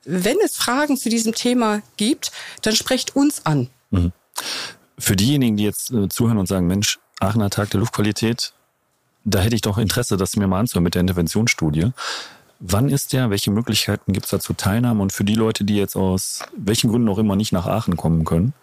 wenn 0.05 0.37
es 0.43 0.57
Fragen 0.57 0.97
zu 0.97 1.09
diesem 1.09 1.35
Thema 1.35 1.83
gibt, 1.97 2.31
dann 2.63 2.75
sprecht 2.75 3.15
uns 3.15 3.45
an. 3.45 3.69
Mhm. 3.91 4.11
Für 4.97 5.15
diejenigen, 5.15 5.55
die 5.55 5.65
jetzt 5.65 5.91
äh, 5.91 6.09
zuhören 6.09 6.39
und 6.39 6.47
sagen, 6.47 6.65
Mensch, 6.65 6.97
Aachener 7.19 7.51
Tag 7.51 7.69
der 7.69 7.81
Luftqualität, 7.81 8.53
da 9.25 9.39
hätte 9.39 9.55
ich 9.55 9.61
doch 9.61 9.77
Interesse, 9.77 10.17
das 10.17 10.35
mir 10.35 10.47
mal 10.47 10.61
anzuhören 10.61 10.83
mit 10.83 10.95
der 10.95 11.01
Interventionsstudie. 11.01 11.91
Wann 12.59 12.89
ist 12.89 13.13
der? 13.13 13.29
Welche 13.29 13.51
Möglichkeiten 13.51 14.13
gibt 14.13 14.25
es 14.25 14.31
da 14.31 14.39
zur 14.39 14.57
Teilnahme? 14.57 15.03
Und 15.03 15.13
für 15.13 15.25
die 15.25 15.35
Leute, 15.35 15.63
die 15.63 15.75
jetzt 15.75 15.95
aus 15.95 16.39
welchen 16.57 16.89
Gründen 16.89 17.09
auch 17.09 17.19
immer 17.19 17.35
nicht 17.35 17.51
nach 17.51 17.67
Aachen 17.67 17.97
kommen 17.97 18.25
können, 18.25 18.53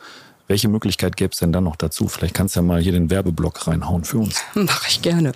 welche 0.51 0.69
Möglichkeit 0.69 1.17
gäbe 1.17 1.31
es 1.31 1.39
denn 1.39 1.53
dann 1.53 1.63
noch 1.63 1.77
dazu? 1.77 2.09
Vielleicht 2.09 2.35
kannst 2.35 2.57
du 2.57 2.61
ja 2.61 2.63
mal 2.63 2.81
hier 2.83 2.91
den 2.91 3.09
Werbeblock 3.09 3.69
reinhauen 3.69 4.03
für 4.03 4.19
uns. 4.19 4.43
Mache 4.55 4.89
ich 4.89 5.01
gerne. 5.01 5.33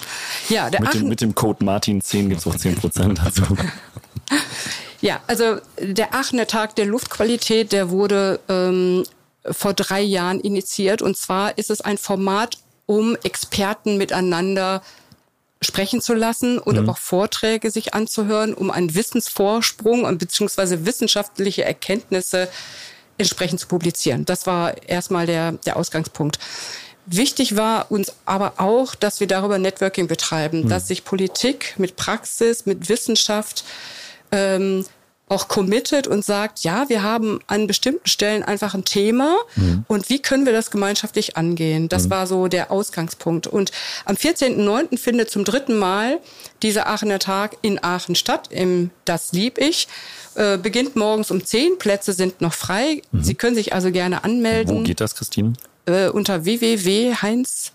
Ja, 0.48 0.68
der 0.68 0.80
mit, 0.80 0.92
dem, 0.92 1.08
mit 1.08 1.20
dem 1.20 1.36
Code 1.36 1.64
Martin10 1.64 2.28
gibt 2.28 2.40
es 2.40 2.46
auch 2.48 2.56
10 2.56 2.74
Prozent. 2.74 3.22
Also. 3.22 3.44
ja, 5.00 5.22
also 5.28 5.58
der 5.78 6.14
Aachener 6.14 6.48
Tag 6.48 6.74
der 6.74 6.86
Luftqualität, 6.86 7.70
der 7.70 7.90
wurde 7.90 8.40
ähm, 8.48 9.04
vor 9.48 9.72
drei 9.72 10.02
Jahren 10.02 10.40
initiiert. 10.40 11.00
Und 11.00 11.16
zwar 11.16 11.56
ist 11.58 11.70
es 11.70 11.80
ein 11.80 11.96
Format, 11.96 12.58
um 12.86 13.16
Experten 13.22 13.96
miteinander 13.96 14.82
sprechen 15.62 16.00
zu 16.00 16.14
lassen 16.14 16.58
und 16.58 16.82
mhm. 16.82 16.90
auch 16.90 16.98
Vorträge 16.98 17.70
sich 17.70 17.94
anzuhören, 17.94 18.52
um 18.52 18.72
einen 18.72 18.96
Wissensvorsprung 18.96 20.02
und 20.02 20.18
beziehungsweise 20.18 20.86
wissenschaftliche 20.86 21.64
Erkenntnisse 21.64 22.48
entsprechend 23.18 23.60
zu 23.60 23.66
publizieren. 23.68 24.24
Das 24.24 24.46
war 24.46 24.74
erstmal 24.88 25.26
der, 25.26 25.52
der 25.52 25.76
Ausgangspunkt. 25.76 26.38
Wichtig 27.06 27.56
war 27.56 27.90
uns 27.90 28.12
aber 28.24 28.54
auch, 28.56 28.94
dass 28.94 29.20
wir 29.20 29.26
darüber 29.26 29.58
Networking 29.58 30.06
betreiben, 30.06 30.62
mhm. 30.62 30.68
dass 30.68 30.88
sich 30.88 31.04
Politik 31.04 31.74
mit 31.76 31.96
Praxis, 31.96 32.64
mit 32.64 32.88
Wissenschaft 32.88 33.64
ähm, 34.32 34.86
auch 35.28 35.48
committet 35.48 36.06
und 36.06 36.24
sagt, 36.24 36.60
ja, 36.60 36.88
wir 36.88 37.02
haben 37.02 37.40
an 37.46 37.66
bestimmten 37.66 38.06
Stellen 38.06 38.42
einfach 38.42 38.74
ein 38.74 38.84
Thema 38.84 39.36
mhm. 39.56 39.84
und 39.88 40.10
wie 40.10 40.20
können 40.20 40.44
wir 40.44 40.52
das 40.52 40.70
gemeinschaftlich 40.70 41.36
angehen? 41.36 41.88
Das 41.88 42.06
mhm. 42.06 42.10
war 42.10 42.26
so 42.26 42.46
der 42.46 42.70
Ausgangspunkt. 42.70 43.46
Und 43.46 43.72
am 44.04 44.16
14.09. 44.16 44.98
findet 44.98 45.30
zum 45.30 45.44
dritten 45.44 45.78
Mal 45.78 46.20
dieser 46.62 46.86
Aachener 46.86 47.18
Tag 47.18 47.56
in 47.62 47.82
Aachen 47.82 48.14
statt, 48.14 48.48
im 48.50 48.90
Das 49.06 49.32
lieb 49.32 49.58
ich. 49.58 49.88
Äh, 50.34 50.58
beginnt 50.58 50.96
morgens 50.96 51.30
um 51.30 51.44
10, 51.44 51.78
Plätze 51.78 52.12
sind 52.12 52.40
noch 52.40 52.52
frei. 52.52 53.02
Mhm. 53.12 53.22
Sie 53.22 53.34
können 53.34 53.54
sich 53.54 53.72
also 53.72 53.90
gerne 53.90 54.24
anmelden. 54.24 54.80
Wo 54.80 54.82
geht 54.82 55.00
das, 55.00 55.14
Christine? 55.14 55.54
Äh, 55.86 56.08
unter 56.08 56.44
www.heinz- 56.44 57.72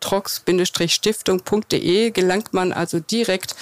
trox-stiftung.de 0.00 2.10
gelangt 2.10 2.54
man 2.54 2.72
also 2.72 3.00
direkt 3.00 3.56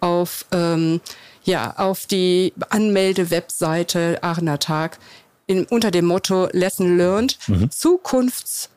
auf 0.00 0.46
ähm, 0.52 1.02
ja, 1.44 1.74
auf 1.76 2.06
die 2.06 2.52
Anmelde-Webseite 2.70 4.22
Aachener 4.22 4.58
Tag 4.58 4.98
in, 5.46 5.64
unter 5.66 5.90
dem 5.90 6.06
Motto 6.06 6.48
Lesson 6.52 6.96
Learned, 6.96 7.38
mhm. 7.48 7.70
Zukunfts 7.70 8.70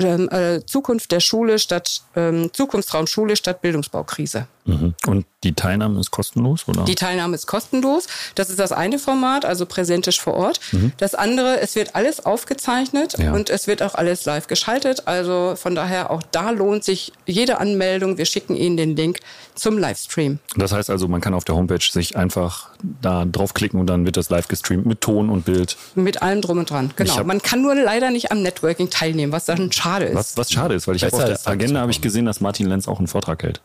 ähm, 0.00 0.28
äh, 0.30 0.64
Zukunft 0.64 1.12
der 1.12 1.20
Schule 1.20 1.58
statt 1.58 2.02
ähm, 2.16 2.50
Zukunftsraum 2.52 3.06
Schule 3.06 3.36
statt 3.36 3.60
Bildungsbaukrise. 3.60 4.46
Mhm. 4.64 4.94
Und 5.06 5.26
die 5.42 5.54
Teilnahme 5.54 5.98
ist 6.00 6.10
kostenlos, 6.10 6.68
oder? 6.68 6.84
Die 6.84 6.94
Teilnahme 6.94 7.34
ist 7.34 7.46
kostenlos. 7.46 8.06
Das 8.34 8.50
ist 8.50 8.58
das 8.58 8.72
eine 8.72 8.98
Format, 8.98 9.44
also 9.44 9.64
präsentisch 9.64 10.20
vor 10.20 10.34
Ort. 10.34 10.60
Mhm. 10.72 10.92
Das 10.98 11.14
andere, 11.14 11.60
es 11.60 11.76
wird 11.76 11.94
alles 11.94 12.24
aufgezeichnet 12.26 13.14
ja. 13.18 13.32
und 13.32 13.48
es 13.48 13.66
wird 13.66 13.82
auch 13.82 13.94
alles 13.94 14.24
live 14.26 14.48
geschaltet. 14.48 15.06
Also 15.08 15.54
von 15.56 15.74
daher 15.74 16.10
auch 16.10 16.22
da 16.30 16.50
lohnt 16.50 16.84
sich 16.84 17.12
jede 17.26 17.58
Anmeldung. 17.58 18.18
Wir 18.18 18.26
schicken 18.26 18.54
Ihnen 18.54 18.76
den 18.76 18.96
Link 18.96 19.20
zum 19.54 19.78
Livestream. 19.78 20.38
Das 20.56 20.72
heißt 20.72 20.90
also, 20.90 21.08
man 21.08 21.20
kann 21.20 21.32
auf 21.32 21.44
der 21.44 21.54
Homepage 21.54 21.80
sich 21.90 22.16
einfach 22.16 22.68
da 23.00 23.24
draufklicken 23.24 23.80
und 23.80 23.86
dann 23.86 24.04
wird 24.04 24.16
das 24.16 24.28
live 24.28 24.48
gestreamt 24.48 24.84
mit 24.84 25.00
Ton 25.00 25.30
und 25.30 25.46
Bild. 25.46 25.76
Mit 25.94 26.22
allem 26.22 26.42
drum 26.42 26.58
und 26.58 26.70
dran. 26.70 26.90
Genau. 26.96 27.24
Man 27.24 27.40
kann 27.40 27.62
nur 27.62 27.74
leider 27.74 28.10
nicht 28.10 28.30
am 28.30 28.42
Networking 28.42 28.90
teilnehmen, 28.90 29.32
was 29.32 29.46
dann 29.46 29.72
schade 29.72 30.06
ist. 30.06 30.16
Was, 30.16 30.36
was 30.36 30.52
schade 30.52 30.74
ist, 30.74 30.86
weil 30.86 30.96
ich 30.96 31.04
habe 31.04 31.16
auf 31.16 31.24
der 31.24 31.38
Agenda 31.46 31.80
habe 31.80 31.90
ich 31.90 32.00
gesehen, 32.02 32.26
dass 32.26 32.40
Martin 32.40 32.66
Lenz 32.66 32.88
auch 32.88 32.98
einen 32.98 33.08
Vortrag 33.08 33.42
hält. 33.42 33.60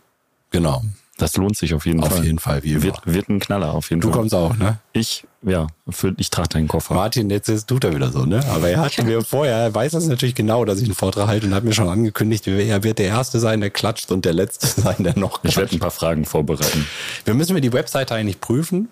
Genau. 0.51 0.81
Das 1.17 1.37
lohnt 1.37 1.55
sich 1.55 1.73
auf 1.73 1.85
jeden 1.85 2.01
auf 2.01 2.09
Fall. 2.09 2.19
Auf 2.19 2.25
jeden 2.25 2.39
Fall, 2.39 2.63
wie 2.63 2.81
wird, 2.81 3.05
wird 3.05 3.29
ein 3.29 3.39
Knaller, 3.39 3.73
auf 3.73 3.89
jeden 3.89 4.01
du 4.01 4.09
Fall. 4.09 4.13
Du 4.13 4.19
kommst 4.19 4.35
auch, 4.35 4.57
ne? 4.57 4.79
Ich, 4.91 5.23
ja, 5.43 5.67
für, 5.89 6.13
ich 6.17 6.29
trage 6.29 6.49
deinen 6.49 6.67
Koffer. 6.67 6.93
Martin, 6.93 7.29
jetzt 7.29 7.47
ist, 7.47 7.67
tut 7.67 7.85
er 7.85 7.95
wieder 7.95 8.11
so, 8.11 8.25
ne? 8.25 8.45
Aber 8.49 8.69
er 8.69 8.81
hat 8.81 9.01
mir 9.01 9.21
vorher, 9.21 9.55
er 9.55 9.73
weiß 9.73 9.93
das 9.93 10.07
natürlich 10.07 10.35
genau, 10.35 10.65
dass 10.65 10.79
ich 10.79 10.85
einen 10.85 10.95
Vortrag 10.95 11.27
halte 11.27 11.47
und 11.47 11.53
hat 11.53 11.63
mir 11.63 11.73
schon 11.73 11.87
angekündigt, 11.87 12.47
er 12.47 12.83
wird 12.83 12.99
der 12.99 13.07
Erste 13.07 13.39
sein, 13.39 13.61
der 13.61 13.69
klatscht 13.69 14.11
und 14.11 14.25
der 14.25 14.33
Letzte 14.33 14.67
sein, 14.81 14.95
der 14.99 15.17
noch 15.17 15.41
klatscht. 15.41 15.45
Ich 15.45 15.57
werde 15.57 15.75
ein 15.77 15.79
paar 15.79 15.91
Fragen 15.91 16.25
vorbereiten. 16.25 16.85
Wir 17.23 17.33
müssen 17.33 17.53
mir 17.53 17.61
die 17.61 17.71
Webseite 17.71 18.13
eigentlich 18.13 18.41
prüfen. 18.41 18.89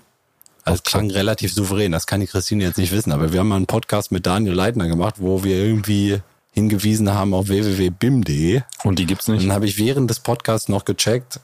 Also 0.63 0.78
es 0.78 0.84
klang 0.84 1.12
relativ 1.12 1.54
souverän, 1.54 1.92
das 1.92 2.08
kann 2.08 2.22
die 2.22 2.28
Christine 2.28 2.63
jetzt 2.63 2.78
nicht 2.78 2.94
wissen, 2.94 3.12
aber 3.12 3.34
wir 3.34 3.42
haben 3.42 3.50
mal 3.50 3.58
einen 3.58 3.66
Podcast 3.66 4.13
mit 4.13 4.26
Daniel 4.26 4.54
Leitner 4.54 4.88
gemacht, 4.88 5.16
wo 5.18 5.44
wir 5.44 5.58
irgendwie 5.58 6.22
hingewiesen 6.54 7.13
haben 7.13 7.34
auf 7.34 7.48
www.bim.de. 7.48 8.62
Und 8.84 9.00
die 9.00 9.06
gibt's 9.06 9.28
nicht? 9.28 9.44
Dann 9.44 9.52
habe 9.52 9.66
ich 9.66 9.78
während 9.78 10.10
des 10.10 10.20
Podcasts 10.20 10.70
noch 10.70 10.86
gecheckt, 10.86 11.39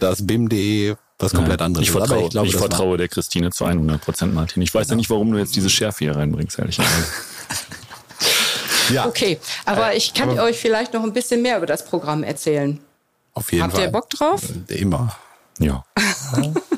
dass 0.00 0.26
bim.de 0.26 0.96
was 1.18 1.32
komplett 1.32 1.60
Nein, 1.60 1.66
anderes 1.66 1.86
ich 1.86 1.92
vertraue, 1.92 2.24
ich, 2.24 2.30
glaube, 2.30 2.46
ich 2.48 2.56
vertraue 2.56 2.98
der 2.98 3.08
Christine 3.08 3.50
zu 3.50 3.64
100 3.64 4.02
Prozent, 4.02 4.34
Martin. 4.34 4.62
Ich 4.62 4.74
weiß 4.74 4.88
genau. 4.88 4.92
ja 4.92 4.96
nicht, 4.96 5.10
warum 5.10 5.32
du 5.32 5.38
jetzt 5.38 5.56
diese 5.56 5.70
Schärfe 5.70 6.00
hier 6.00 6.16
reinbringst, 6.16 6.58
ehrlicherweise. 6.58 7.06
ja. 8.92 9.06
Okay, 9.06 9.38
aber 9.64 9.94
ich 9.94 10.12
kann 10.12 10.30
aber 10.30 10.42
euch 10.42 10.58
vielleicht 10.58 10.92
noch 10.92 11.02
ein 11.02 11.14
bisschen 11.14 11.40
mehr 11.40 11.56
über 11.56 11.66
das 11.66 11.86
Programm 11.86 12.22
erzählen. 12.22 12.78
Auf 13.32 13.50
jeden 13.50 13.64
Habt 13.64 13.74
Fall. 13.74 13.86
Habt 13.86 13.94
ihr 13.94 14.00
Bock 14.00 14.10
drauf? 14.10 14.42
Immer. 14.68 15.16
Ja. 15.58 15.84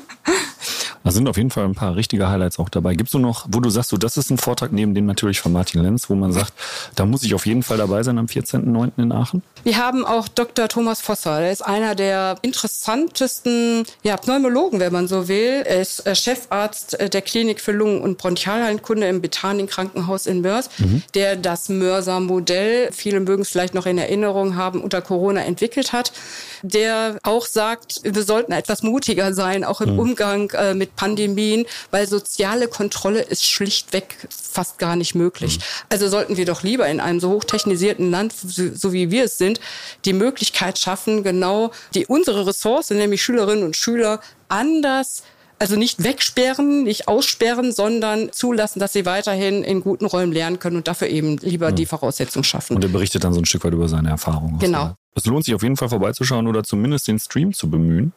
Da 1.03 1.11
sind 1.11 1.27
auf 1.27 1.37
jeden 1.37 1.49
Fall 1.49 1.65
ein 1.65 1.75
paar 1.75 1.95
richtige 1.95 2.29
Highlights 2.29 2.59
auch 2.59 2.69
dabei. 2.69 2.95
Gibst 2.95 3.13
du 3.13 3.19
noch, 3.19 3.47
wo 3.49 3.59
du 3.59 3.69
sagst, 3.69 3.89
so, 3.89 3.97
das 3.97 4.17
ist 4.17 4.29
ein 4.29 4.37
Vortrag 4.37 4.71
neben 4.71 4.93
dem 4.93 5.05
natürlich 5.05 5.39
von 5.39 5.51
Martin 5.51 5.81
Lenz, 5.81 6.09
wo 6.09 6.15
man 6.15 6.31
sagt, 6.31 6.53
da 6.95 7.05
muss 7.05 7.23
ich 7.23 7.33
auf 7.33 7.45
jeden 7.45 7.63
Fall 7.63 7.77
dabei 7.77 8.03
sein 8.03 8.17
am 8.17 8.25
14.09. 8.25 8.91
in 8.97 9.11
Aachen? 9.11 9.41
Wir 9.63 9.77
haben 9.77 10.05
auch 10.05 10.27
Dr. 10.27 10.67
Thomas 10.67 11.01
Vosser. 11.01 11.39
Er 11.41 11.51
ist 11.51 11.65
einer 11.65 11.95
der 11.95 12.35
interessantesten 12.41 13.85
ja, 14.03 14.17
Pneumologen, 14.17 14.79
wenn 14.79 14.91
man 14.91 15.07
so 15.07 15.27
will. 15.27 15.63
Er 15.65 15.81
ist 15.81 16.05
äh, 16.05 16.15
Chefarzt 16.15 16.99
äh, 16.99 17.09
der 17.09 17.21
Klinik 17.21 17.61
für 17.61 17.71
Lungen- 17.71 18.01
und 18.01 18.17
Bronchialheilkunde 18.17 19.07
im 19.07 19.21
Betanin 19.21 19.67
Krankenhaus 19.67 20.25
in 20.25 20.41
Mörs, 20.41 20.69
mhm. 20.79 21.03
der 21.13 21.35
das 21.35 21.69
Mörser-Modell, 21.69 22.89
viele 22.91 23.19
mögen 23.19 23.43
es 23.43 23.49
vielleicht 23.49 23.73
noch 23.73 23.85
in 23.85 23.97
Erinnerung 23.97 24.55
haben, 24.55 24.81
unter 24.81 25.01
Corona 25.01 25.41
entwickelt 25.41 25.93
hat. 25.93 26.11
Der 26.61 27.19
auch 27.23 27.45
sagt, 27.45 28.01
wir 28.03 28.23
sollten 28.23 28.51
etwas 28.51 28.83
mutiger 28.83 29.33
sein, 29.33 29.63
auch 29.63 29.81
im 29.81 29.93
mhm. 29.93 29.99
Umgang 29.99 30.49
äh, 30.51 30.73
mit 30.73 30.95
Pandemien, 30.95 31.65
weil 31.91 32.07
soziale 32.07 32.67
Kontrolle 32.67 33.21
ist 33.21 33.45
schlichtweg 33.45 34.15
fast 34.29 34.77
gar 34.77 34.95
nicht 34.95 35.15
möglich. 35.15 35.57
Mhm. 35.57 35.63
Also 35.89 36.07
sollten 36.09 36.37
wir 36.37 36.45
doch 36.45 36.63
lieber 36.63 36.87
in 36.87 36.99
einem 36.99 37.19
so 37.19 37.29
hochtechnisierten 37.29 38.11
Land, 38.11 38.33
so, 38.33 38.73
so 38.73 38.93
wie 38.93 39.11
wir 39.11 39.25
es 39.25 39.37
sind, 39.37 39.59
die 40.05 40.13
Möglichkeit 40.13 40.77
schaffen, 40.77 41.23
genau 41.23 41.71
die 41.93 42.05
unsere 42.05 42.47
Ressource, 42.47 42.89
nämlich 42.89 43.21
Schülerinnen 43.21 43.63
und 43.63 43.75
Schüler, 43.75 44.19
anders 44.47 45.23
also 45.59 45.75
nicht 45.75 46.03
wegsperren, 46.03 46.83
nicht 46.83 47.07
aussperren, 47.07 47.71
sondern 47.73 48.31
zulassen, 48.31 48.79
dass 48.79 48.93
sie 48.93 49.05
weiterhin 49.05 49.63
in 49.63 49.81
guten 49.81 50.05
Räumen 50.05 50.31
lernen 50.31 50.57
können 50.57 50.77
und 50.77 50.87
dafür 50.87 51.09
eben 51.09 51.37
lieber 51.37 51.71
mhm. 51.71 51.75
die 51.75 51.85
Voraussetzungen 51.85 52.45
schaffen. 52.45 52.77
Und 52.77 52.83
er 52.83 52.89
berichtet 52.89 53.25
dann 53.25 53.33
so 53.33 53.41
ein 53.41 53.45
Stück 53.45 53.65
weit 53.65 53.73
über 53.73 53.89
seine 53.89 54.09
Erfahrungen. 54.09 54.57
Genau. 54.59 54.93
Es 55.19 55.25
lohnt 55.25 55.45
sich 55.45 55.53
auf 55.53 55.63
jeden 55.63 55.77
Fall 55.77 55.89
vorbeizuschauen 55.89 56.47
oder 56.47 56.63
zumindest 56.63 57.07
den 57.07 57.19
Stream 57.19 57.53
zu 57.53 57.69
bemühen. 57.69 58.13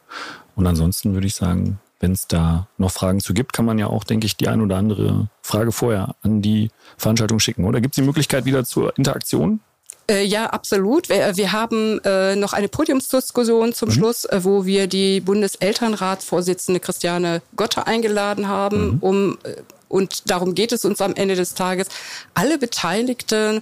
Und 0.55 0.67
ansonsten 0.67 1.13
würde 1.13 1.27
ich 1.27 1.35
sagen, 1.35 1.79
wenn 1.99 2.11
es 2.11 2.27
da 2.27 2.67
noch 2.77 2.91
Fragen 2.91 3.19
zu 3.19 3.33
gibt, 3.33 3.53
kann 3.53 3.65
man 3.65 3.77
ja 3.77 3.87
auch, 3.87 4.03
denke 4.03 4.25
ich, 4.25 4.35
die 4.35 4.47
ein 4.47 4.61
oder 4.61 4.77
andere 4.77 5.27
Frage 5.41 5.71
vorher 5.71 6.15
an 6.21 6.41
die 6.41 6.69
Veranstaltung 6.97 7.39
schicken. 7.39 7.65
Oder 7.65 7.81
gibt 7.81 7.93
es 7.93 7.95
die 7.95 8.07
Möglichkeit 8.07 8.45
wieder 8.45 8.65
zur 8.65 8.97
Interaktion? 8.97 9.61
Äh, 10.09 10.25
ja, 10.25 10.47
absolut. 10.47 11.07
Wir, 11.07 11.37
wir 11.37 11.51
haben 11.53 11.99
äh, 12.03 12.35
noch 12.35 12.51
eine 12.51 12.67
Podiumsdiskussion 12.67 13.73
zum 13.73 13.89
mhm. 13.89 13.93
Schluss, 13.93 14.25
äh, 14.25 14.43
wo 14.43 14.65
wir 14.65 14.87
die 14.87 15.21
Bundeselternratsvorsitzende 15.21 16.81
Christiane 16.81 17.41
Gotte 17.55 17.87
eingeladen 17.87 18.47
haben, 18.47 18.95
mhm. 18.95 18.97
um 18.99 19.37
äh, 19.43 19.55
und 19.87 20.31
darum 20.31 20.55
geht 20.55 20.71
es 20.71 20.85
uns 20.85 21.01
am 21.01 21.13
Ende 21.13 21.35
des 21.35 21.53
Tages, 21.53 21.87
alle 22.33 22.57
Beteiligten 22.57 23.61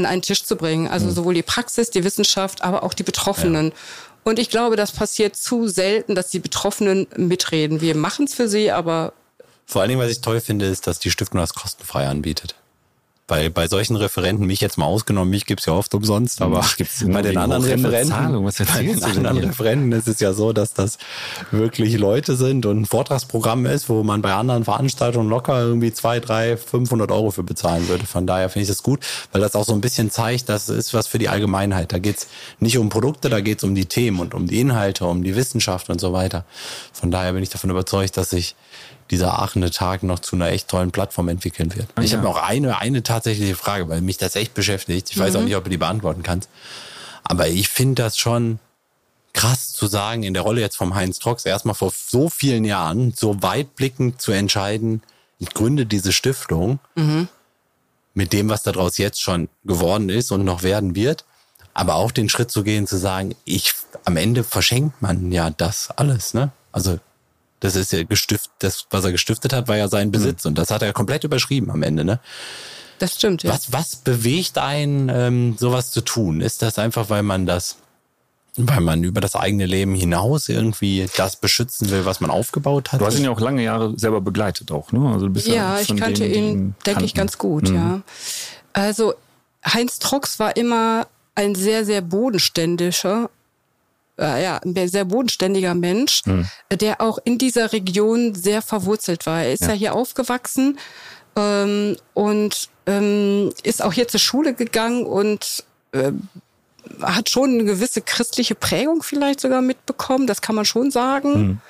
an 0.00 0.06
einen 0.06 0.22
Tisch 0.22 0.44
zu 0.44 0.56
bringen. 0.56 0.88
Also 0.88 1.06
mhm. 1.06 1.12
sowohl 1.12 1.34
die 1.34 1.42
Praxis, 1.42 1.90
die 1.90 2.04
Wissenschaft, 2.04 2.62
aber 2.62 2.82
auch 2.82 2.94
die 2.94 3.02
Betroffenen. 3.02 3.68
Ja. 3.68 3.74
Und 4.22 4.38
ich 4.38 4.50
glaube, 4.50 4.76
das 4.76 4.92
passiert 4.92 5.36
zu 5.36 5.68
selten, 5.68 6.14
dass 6.14 6.28
die 6.28 6.40
Betroffenen 6.40 7.06
mitreden. 7.16 7.80
Wir 7.80 7.94
machen 7.94 8.26
es 8.26 8.34
für 8.34 8.48
sie, 8.48 8.70
aber 8.70 9.12
vor 9.66 9.82
allen 9.82 9.90
Dingen, 9.90 10.00
was 10.00 10.10
ich 10.10 10.20
toll 10.20 10.40
finde, 10.40 10.66
ist, 10.66 10.86
dass 10.86 10.98
die 10.98 11.10
Stiftung 11.10 11.40
das 11.40 11.54
kostenfrei 11.54 12.08
anbietet 12.08 12.54
bei, 13.30 13.48
bei 13.48 13.68
solchen 13.68 13.94
Referenten, 13.94 14.44
mich 14.44 14.60
jetzt 14.60 14.76
mal 14.76 14.86
ausgenommen, 14.86 15.30
mich 15.30 15.46
gibt's 15.46 15.64
ja 15.66 15.72
oft 15.72 15.94
umsonst, 15.94 16.42
aber 16.42 16.66
bei 17.06 17.22
den 17.22 17.36
anderen 17.36 17.62
Referenten, 17.62 19.00
bei 19.00 19.12
den 19.12 19.24
anderen 19.24 19.50
Referenten 19.50 19.92
ist 19.92 20.08
es 20.08 20.18
ja 20.18 20.32
so, 20.32 20.52
dass 20.52 20.74
das 20.74 20.98
wirklich 21.52 21.96
Leute 21.96 22.34
sind 22.34 22.66
und 22.66 22.80
ein 22.80 22.86
Vortragsprogramm 22.86 23.66
ist, 23.66 23.88
wo 23.88 24.02
man 24.02 24.20
bei 24.20 24.34
anderen 24.34 24.64
Veranstaltungen 24.64 25.30
locker 25.30 25.60
irgendwie 25.60 25.92
zwei, 25.92 26.18
drei, 26.18 26.56
500 26.56 27.12
Euro 27.12 27.30
für 27.30 27.44
bezahlen 27.44 27.86
würde. 27.86 28.04
Von 28.04 28.26
daher 28.26 28.48
finde 28.48 28.64
ich 28.64 28.68
das 28.68 28.82
gut, 28.82 28.98
weil 29.30 29.40
das 29.40 29.54
auch 29.54 29.64
so 29.64 29.74
ein 29.74 29.80
bisschen 29.80 30.10
zeigt, 30.10 30.48
das 30.48 30.68
ist 30.68 30.92
was 30.92 31.06
für 31.06 31.20
die 31.20 31.28
Allgemeinheit. 31.28 31.92
Da 31.92 32.00
geht's 32.00 32.26
nicht 32.58 32.78
um 32.78 32.88
Produkte, 32.88 33.30
da 33.30 33.40
geht's 33.40 33.62
um 33.62 33.76
die 33.76 33.86
Themen 33.86 34.18
und 34.18 34.34
um 34.34 34.48
die 34.48 34.58
Inhalte, 34.58 35.04
um 35.04 35.22
die 35.22 35.36
Wissenschaft 35.36 35.88
und 35.88 36.00
so 36.00 36.12
weiter. 36.12 36.44
Von 36.92 37.12
daher 37.12 37.32
bin 37.32 37.44
ich 37.44 37.50
davon 37.50 37.70
überzeugt, 37.70 38.16
dass 38.16 38.30
sich 38.30 38.56
dieser 39.10 39.38
Aachener 39.38 39.70
Tag 39.70 40.02
noch 40.02 40.20
zu 40.20 40.36
einer 40.36 40.48
echt 40.48 40.68
tollen 40.68 40.92
Plattform 40.92 41.28
entwickeln 41.28 41.74
wird. 41.74 41.88
Ah, 41.96 42.02
ich 42.02 42.12
habe 42.12 42.22
noch 42.22 42.36
eine, 42.36 42.78
eine 42.78 43.02
tatsächliche 43.02 43.56
Frage, 43.56 43.88
weil 43.88 44.00
mich 44.00 44.18
das 44.18 44.36
echt 44.36 44.54
beschäftigt. 44.54 45.10
Ich 45.10 45.16
mhm. 45.16 45.20
weiß 45.20 45.36
auch 45.36 45.40
mhm. 45.40 45.46
nicht, 45.46 45.56
ob 45.56 45.64
du 45.64 45.70
die 45.70 45.76
beantworten 45.76 46.22
kannst. 46.22 46.48
Aber 47.24 47.48
ich 47.48 47.68
finde 47.68 48.02
das 48.02 48.16
schon 48.16 48.58
krass 49.32 49.72
zu 49.72 49.86
sagen, 49.86 50.22
in 50.22 50.34
der 50.34 50.42
Rolle 50.42 50.60
jetzt 50.60 50.76
vom 50.76 50.94
Heinz 50.94 51.18
Trox, 51.18 51.44
erstmal 51.44 51.74
vor 51.74 51.92
so 51.94 52.28
vielen 52.28 52.64
Jahren, 52.64 53.12
so 53.16 53.42
weitblickend 53.42 54.20
zu 54.20 54.32
entscheiden, 54.32 55.02
ich 55.38 55.54
gründe 55.54 55.86
diese 55.86 56.12
Stiftung 56.12 56.78
mhm. 56.94 57.28
mit 58.14 58.32
dem, 58.32 58.48
was 58.48 58.62
daraus 58.62 58.98
jetzt 58.98 59.20
schon 59.20 59.48
geworden 59.64 60.08
ist 60.08 60.30
und 60.30 60.44
noch 60.44 60.62
werden 60.62 60.94
wird. 60.94 61.24
Aber 61.72 61.94
auch 61.94 62.10
den 62.10 62.28
Schritt 62.28 62.50
zu 62.50 62.62
gehen, 62.62 62.86
zu 62.86 62.98
sagen, 62.98 63.34
ich, 63.44 63.72
am 64.04 64.16
Ende 64.16 64.44
verschenkt 64.44 65.00
man 65.00 65.32
ja 65.32 65.50
das 65.50 65.90
alles, 65.90 66.34
ne? 66.34 66.50
Also 66.72 66.98
das 67.60 67.76
ist 67.76 67.92
ja 67.92 68.02
gestiftet, 68.02 68.50
das, 68.58 68.86
was 68.90 69.04
er 69.04 69.12
gestiftet 69.12 69.52
hat, 69.52 69.68
war 69.68 69.76
ja 69.76 69.88
sein 69.88 70.10
Besitz. 70.10 70.44
Mhm. 70.44 70.50
Und 70.50 70.58
das 70.58 70.70
hat 70.70 70.82
er 70.82 70.92
komplett 70.92 71.24
überschrieben 71.24 71.70
am 71.70 71.82
Ende, 71.82 72.04
ne? 72.04 72.20
Das 72.98 73.14
stimmt, 73.14 73.42
ja. 73.42 73.52
Was, 73.52 73.72
was 73.72 73.96
bewegt 73.96 74.58
einen, 74.58 75.08
ähm, 75.08 75.56
sowas 75.58 75.90
zu 75.90 76.02
tun? 76.02 76.40
Ist 76.40 76.60
das 76.62 76.78
einfach, 76.78 77.08
weil 77.08 77.22
man 77.22 77.46
das 77.46 77.76
Weil 78.56 78.80
man 78.80 79.04
über 79.04 79.20
das 79.20 79.36
eigene 79.36 79.64
Leben 79.64 79.94
hinaus 79.94 80.48
irgendwie 80.48 81.06
das 81.16 81.36
beschützen 81.36 81.88
will, 81.90 82.04
was 82.04 82.20
man 82.20 82.30
aufgebaut 82.30 82.92
hat. 82.92 83.00
Du 83.00 83.06
hast 83.06 83.16
ihn 83.16 83.24
ja 83.24 83.30
auch 83.30 83.40
lange 83.40 83.62
Jahre 83.62 83.96
selber 83.96 84.20
begleitet 84.20 84.72
auch, 84.72 84.90
ne? 84.92 85.08
Also 85.08 85.26
du 85.26 85.32
bist 85.32 85.46
ja, 85.46 85.76
ja 85.76 85.80
ich 85.80 85.96
kannte 85.96 86.28
denen, 86.28 86.48
ihn, 86.48 86.74
denke 86.84 87.04
ich, 87.04 87.14
ganz 87.14 87.38
gut, 87.38 87.68
mhm. 87.68 87.74
ja. 87.76 88.02
Also 88.72 89.14
Heinz 89.64 89.98
Trox 89.98 90.38
war 90.38 90.56
immer 90.56 91.06
ein 91.34 91.54
sehr, 91.54 91.84
sehr 91.84 92.02
bodenständischer, 92.02 93.30
äh, 94.20 94.42
ja, 94.42 94.58
ein 94.58 94.88
sehr 94.88 95.04
bodenständiger 95.04 95.74
Mensch, 95.74 96.22
mhm. 96.26 96.46
der 96.72 97.00
auch 97.00 97.18
in 97.24 97.38
dieser 97.38 97.72
Region 97.72 98.34
sehr 98.34 98.62
verwurzelt 98.62 99.26
war. 99.26 99.42
Er 99.42 99.52
ist 99.52 99.62
ja, 99.62 99.68
ja 99.68 99.74
hier 99.74 99.94
aufgewachsen 99.94 100.78
ähm, 101.36 101.96
und 102.14 102.68
ähm, 102.86 103.52
ist 103.62 103.82
auch 103.82 103.92
hier 103.92 104.08
zur 104.08 104.20
Schule 104.20 104.54
gegangen 104.54 105.04
und 105.04 105.64
äh, 105.92 106.12
hat 107.02 107.28
schon 107.30 107.50
eine 107.50 107.64
gewisse 107.64 108.02
christliche 108.02 108.54
Prägung 108.54 109.02
vielleicht 109.02 109.40
sogar 109.40 109.62
mitbekommen, 109.62 110.26
das 110.26 110.42
kann 110.42 110.54
man 110.54 110.64
schon 110.64 110.90
sagen. 110.90 111.32
Mhm. 111.32 111.60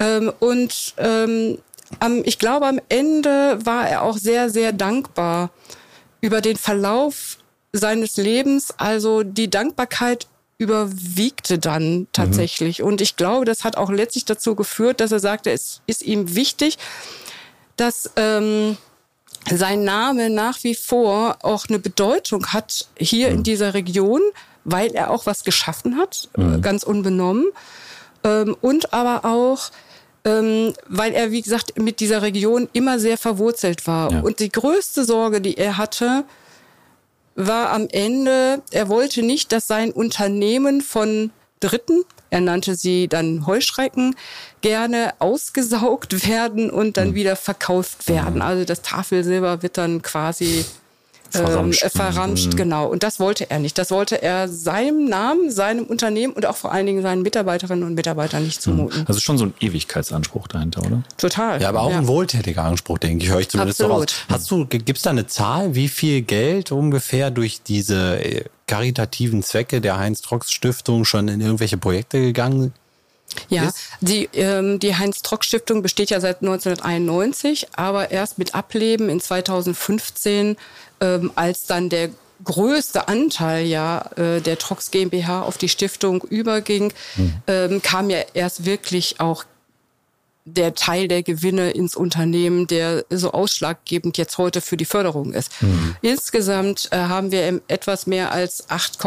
Ähm, 0.00 0.32
und 0.40 0.94
ähm, 0.98 1.58
am, 1.98 2.22
ich 2.24 2.38
glaube, 2.38 2.66
am 2.66 2.80
Ende 2.88 3.58
war 3.64 3.88
er 3.88 4.02
auch 4.02 4.16
sehr, 4.16 4.50
sehr 4.50 4.72
dankbar 4.72 5.50
über 6.20 6.40
den 6.40 6.56
Verlauf 6.56 7.38
seines 7.72 8.16
Lebens. 8.16 8.72
Also 8.76 9.22
die 9.22 9.50
Dankbarkeit 9.50 10.26
überwiegte 10.60 11.58
dann 11.58 12.06
tatsächlich. 12.12 12.80
Mhm. 12.80 12.84
Und 12.84 13.00
ich 13.00 13.16
glaube, 13.16 13.46
das 13.46 13.64
hat 13.64 13.78
auch 13.78 13.90
letztlich 13.90 14.26
dazu 14.26 14.54
geführt, 14.54 15.00
dass 15.00 15.10
er 15.10 15.18
sagte, 15.18 15.50
es 15.50 15.80
ist 15.86 16.02
ihm 16.02 16.34
wichtig, 16.34 16.76
dass 17.76 18.10
ähm, 18.16 18.76
sein 19.50 19.84
Name 19.84 20.28
nach 20.28 20.62
wie 20.62 20.74
vor 20.74 21.38
auch 21.40 21.64
eine 21.70 21.78
Bedeutung 21.78 22.48
hat 22.48 22.88
hier 22.98 23.30
mhm. 23.30 23.36
in 23.36 23.42
dieser 23.42 23.72
Region, 23.72 24.20
weil 24.64 24.90
er 24.94 25.10
auch 25.10 25.24
was 25.24 25.44
geschaffen 25.44 25.96
hat, 25.96 26.28
äh, 26.36 26.42
mhm. 26.42 26.60
ganz 26.60 26.82
unbenommen. 26.82 27.46
Ähm, 28.22 28.54
und 28.60 28.92
aber 28.92 29.24
auch, 29.24 29.70
ähm, 30.26 30.74
weil 30.86 31.14
er, 31.14 31.30
wie 31.30 31.40
gesagt, 31.40 31.78
mit 31.78 32.00
dieser 32.00 32.20
Region 32.20 32.68
immer 32.74 32.98
sehr 32.98 33.16
verwurzelt 33.16 33.86
war. 33.86 34.12
Ja. 34.12 34.20
Und 34.20 34.40
die 34.40 34.52
größte 34.52 35.06
Sorge, 35.06 35.40
die 35.40 35.56
er 35.56 35.78
hatte, 35.78 36.24
war 37.34 37.70
am 37.70 37.88
Ende, 37.90 38.62
er 38.70 38.88
wollte 38.88 39.22
nicht, 39.22 39.52
dass 39.52 39.66
sein 39.66 39.92
Unternehmen 39.92 40.80
von 40.80 41.30
Dritten 41.60 42.04
er 42.30 42.40
nannte 42.40 42.76
sie 42.76 43.08
dann 43.08 43.46
Heuschrecken, 43.46 44.14
gerne 44.60 45.14
ausgesaugt 45.18 46.28
werden 46.28 46.70
und 46.70 46.96
dann 46.96 47.08
hm. 47.08 47.14
wieder 47.14 47.36
verkauft 47.36 48.08
werden. 48.08 48.36
Mhm. 48.36 48.42
Also 48.42 48.64
das 48.64 48.82
Tafelsilber 48.82 49.62
wird 49.62 49.76
dann 49.76 50.00
quasi 50.00 50.64
verramscht, 51.30 51.84
ähm, 51.84 51.90
verramscht 51.90 52.52
mhm. 52.52 52.56
genau. 52.56 52.86
Und 52.86 53.02
das 53.02 53.20
wollte 53.20 53.50
er 53.50 53.58
nicht. 53.58 53.78
Das 53.78 53.90
wollte 53.90 54.22
er 54.22 54.48
seinem 54.48 55.06
Namen, 55.06 55.50
seinem 55.50 55.84
Unternehmen 55.84 56.32
und 56.32 56.46
auch 56.46 56.56
vor 56.56 56.72
allen 56.72 56.86
Dingen 56.86 57.02
seinen 57.02 57.22
Mitarbeiterinnen 57.22 57.84
und 57.84 57.94
Mitarbeitern 57.94 58.44
nicht 58.44 58.60
zumuten. 58.62 59.04
Das 59.06 59.16
ist 59.16 59.22
schon 59.22 59.38
so 59.38 59.46
ein 59.46 59.54
Ewigkeitsanspruch 59.60 60.48
dahinter, 60.48 60.82
oder? 60.84 61.02
Total. 61.16 61.60
Ja, 61.60 61.68
aber 61.68 61.82
auch 61.82 61.90
ja. 61.90 61.98
ein 61.98 62.06
wohltätiger 62.06 62.64
Anspruch, 62.64 62.98
denke 62.98 63.24
ich, 63.24 63.30
höre 63.30 63.40
ich 63.40 63.48
zumindest 63.48 63.80
Absolut. 63.80 64.10
so 64.10 64.16
raus. 64.16 64.26
Hast 64.28 64.50
du, 64.50 64.66
gibt's 64.66 65.02
da 65.02 65.10
eine 65.10 65.26
Zahl, 65.26 65.74
wie 65.74 65.88
viel 65.88 66.22
Geld 66.22 66.72
ungefähr 66.72 67.30
durch 67.30 67.62
diese 67.62 68.22
äh, 68.22 68.44
karitativen 68.66 69.42
Zwecke 69.42 69.80
der 69.80 69.98
Heinz-Trox-Stiftung 69.98 71.04
schon 71.04 71.28
in 71.28 71.40
irgendwelche 71.40 71.76
Projekte 71.76 72.20
gegangen 72.20 72.72
ja, 73.48 73.64
ist? 73.64 73.78
die, 74.00 74.28
ähm, 74.34 74.78
die 74.78 74.96
Heinz-Trock-Stiftung 74.96 75.82
besteht 75.82 76.10
ja 76.10 76.20
seit 76.20 76.42
1991, 76.42 77.68
aber 77.76 78.10
erst 78.10 78.38
mit 78.38 78.54
Ableben 78.54 79.08
in 79.08 79.20
2015 79.20 80.56
ähm, 81.00 81.32
als 81.34 81.66
dann 81.66 81.88
der 81.88 82.10
größte 82.44 83.08
Anteil 83.08 83.66
ja 83.66 84.10
äh, 84.16 84.40
der 84.40 84.58
Trox 84.58 84.90
GmbH 84.90 85.42
auf 85.42 85.58
die 85.58 85.68
Stiftung 85.68 86.22
überging, 86.22 86.92
mhm. 87.16 87.34
ähm, 87.46 87.82
kam 87.82 88.10
ja 88.10 88.20
erst 88.34 88.64
wirklich 88.64 89.20
auch 89.20 89.44
der 90.44 90.74
Teil 90.74 91.06
der 91.06 91.22
Gewinne 91.22 91.70
ins 91.70 91.94
Unternehmen, 91.94 92.66
der 92.66 93.04
so 93.10 93.32
ausschlaggebend 93.32 94.16
jetzt 94.18 94.38
heute 94.38 94.60
für 94.60 94.76
die 94.76 94.84
Förderung 94.84 95.32
ist. 95.32 95.62
Mhm. 95.62 95.96
Insgesamt 96.02 96.88
äh, 96.92 96.96
haben 96.96 97.30
wir 97.30 97.60
etwas 97.68 98.06
mehr 98.06 98.32
als 98.32 98.68
8, 98.70 98.98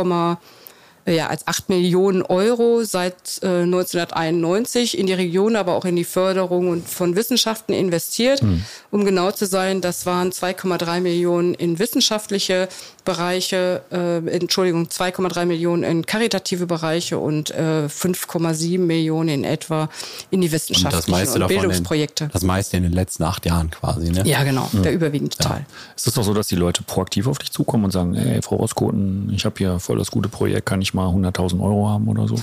ja, 1.05 1.27
als 1.27 1.47
8 1.47 1.69
Millionen 1.69 2.21
Euro 2.21 2.83
seit 2.83 3.39
äh, 3.41 3.63
1991 3.63 4.97
in 4.97 5.07
die 5.07 5.13
Region, 5.13 5.55
aber 5.55 5.75
auch 5.75 5.85
in 5.85 5.95
die 5.95 6.05
Förderung 6.05 6.69
und 6.69 6.87
von 6.87 7.15
Wissenschaften 7.15 7.73
investiert. 7.73 8.41
Mhm. 8.41 8.63
Um 8.89 9.03
genau 9.03 9.31
zu 9.31 9.45
sein, 9.45 9.81
das 9.81 10.05
waren 10.05 10.31
2,3 10.31 11.01
Millionen 11.01 11.53
in 11.55 11.79
wissenschaftliche 11.79 12.69
Bereiche, 13.03 13.81
äh, 13.91 14.17
Entschuldigung, 14.29 14.85
2,3 14.85 15.45
Millionen 15.45 15.83
in 15.83 16.05
karitative 16.05 16.67
Bereiche 16.67 17.17
und 17.17 17.51
äh, 17.51 17.87
5,7 17.87 18.79
Millionen 18.79 19.29
in 19.29 19.43
etwa 19.43 19.89
in 20.29 20.39
die 20.39 20.51
wissenschaftlichen 20.51 21.27
und, 21.33 21.41
und 21.41 21.47
Bildungsprojekte. 21.47 22.25
In, 22.25 22.29
das 22.31 22.43
meiste 22.43 22.77
in 22.77 22.83
den 22.83 22.93
letzten 22.93 23.23
acht 23.23 23.45
Jahren 23.45 23.71
quasi, 23.71 24.09
ne? 24.09 24.23
Ja, 24.25 24.43
genau, 24.43 24.69
mhm. 24.71 24.83
der 24.83 24.93
überwiegende 24.93 25.35
ja. 25.41 25.49
Teil. 25.49 25.65
Ist 25.97 26.07
es 26.07 26.13
doch 26.13 26.23
so, 26.23 26.33
dass 26.33 26.47
die 26.47 26.55
Leute 26.55 26.83
proaktiv 26.83 27.27
auf 27.27 27.39
dich 27.39 27.51
zukommen 27.51 27.85
und 27.85 27.91
sagen, 27.91 28.13
hey, 28.13 28.41
Frau 28.41 28.55
Roskoten, 28.55 29.31
ich 29.35 29.43
habe 29.43 29.55
hier 29.57 29.79
voll 29.79 29.97
das 29.97 30.09
gute 30.09 30.29
Projekt, 30.29 30.65
kann 30.65 30.81
ich 30.81 30.92
mal 30.93 31.07
100.000 31.07 31.61
Euro 31.61 31.89
haben 31.89 32.07
oder 32.07 32.27
so? 32.27 32.35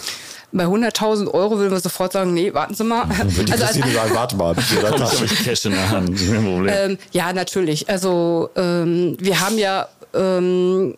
Bei 0.52 0.64
100.000 0.64 1.32
Euro 1.32 1.58
würden 1.58 1.70
wir 1.70 1.80
sofort 1.80 2.12
sagen, 2.12 2.34
nee, 2.34 2.52
warten 2.52 2.74
Sie 2.74 2.82
mal. 2.82 3.08
Würde 3.08 3.52
also, 3.52 3.64
also, 3.64 3.80
sagen, 3.80 4.14
warte 4.14 4.36
mal, 4.36 4.56
ich 5.24 5.44
Cash 5.44 5.66
in 5.66 5.72
der 5.72 5.90
Hand. 5.90 6.20
Ähm, 6.20 6.98
ja, 7.12 7.32
natürlich. 7.32 7.88
Also 7.88 8.50
ähm, 8.56 9.16
wir 9.20 9.40
haben 9.40 9.58
ja 9.58 9.86
ähm, 10.12 10.94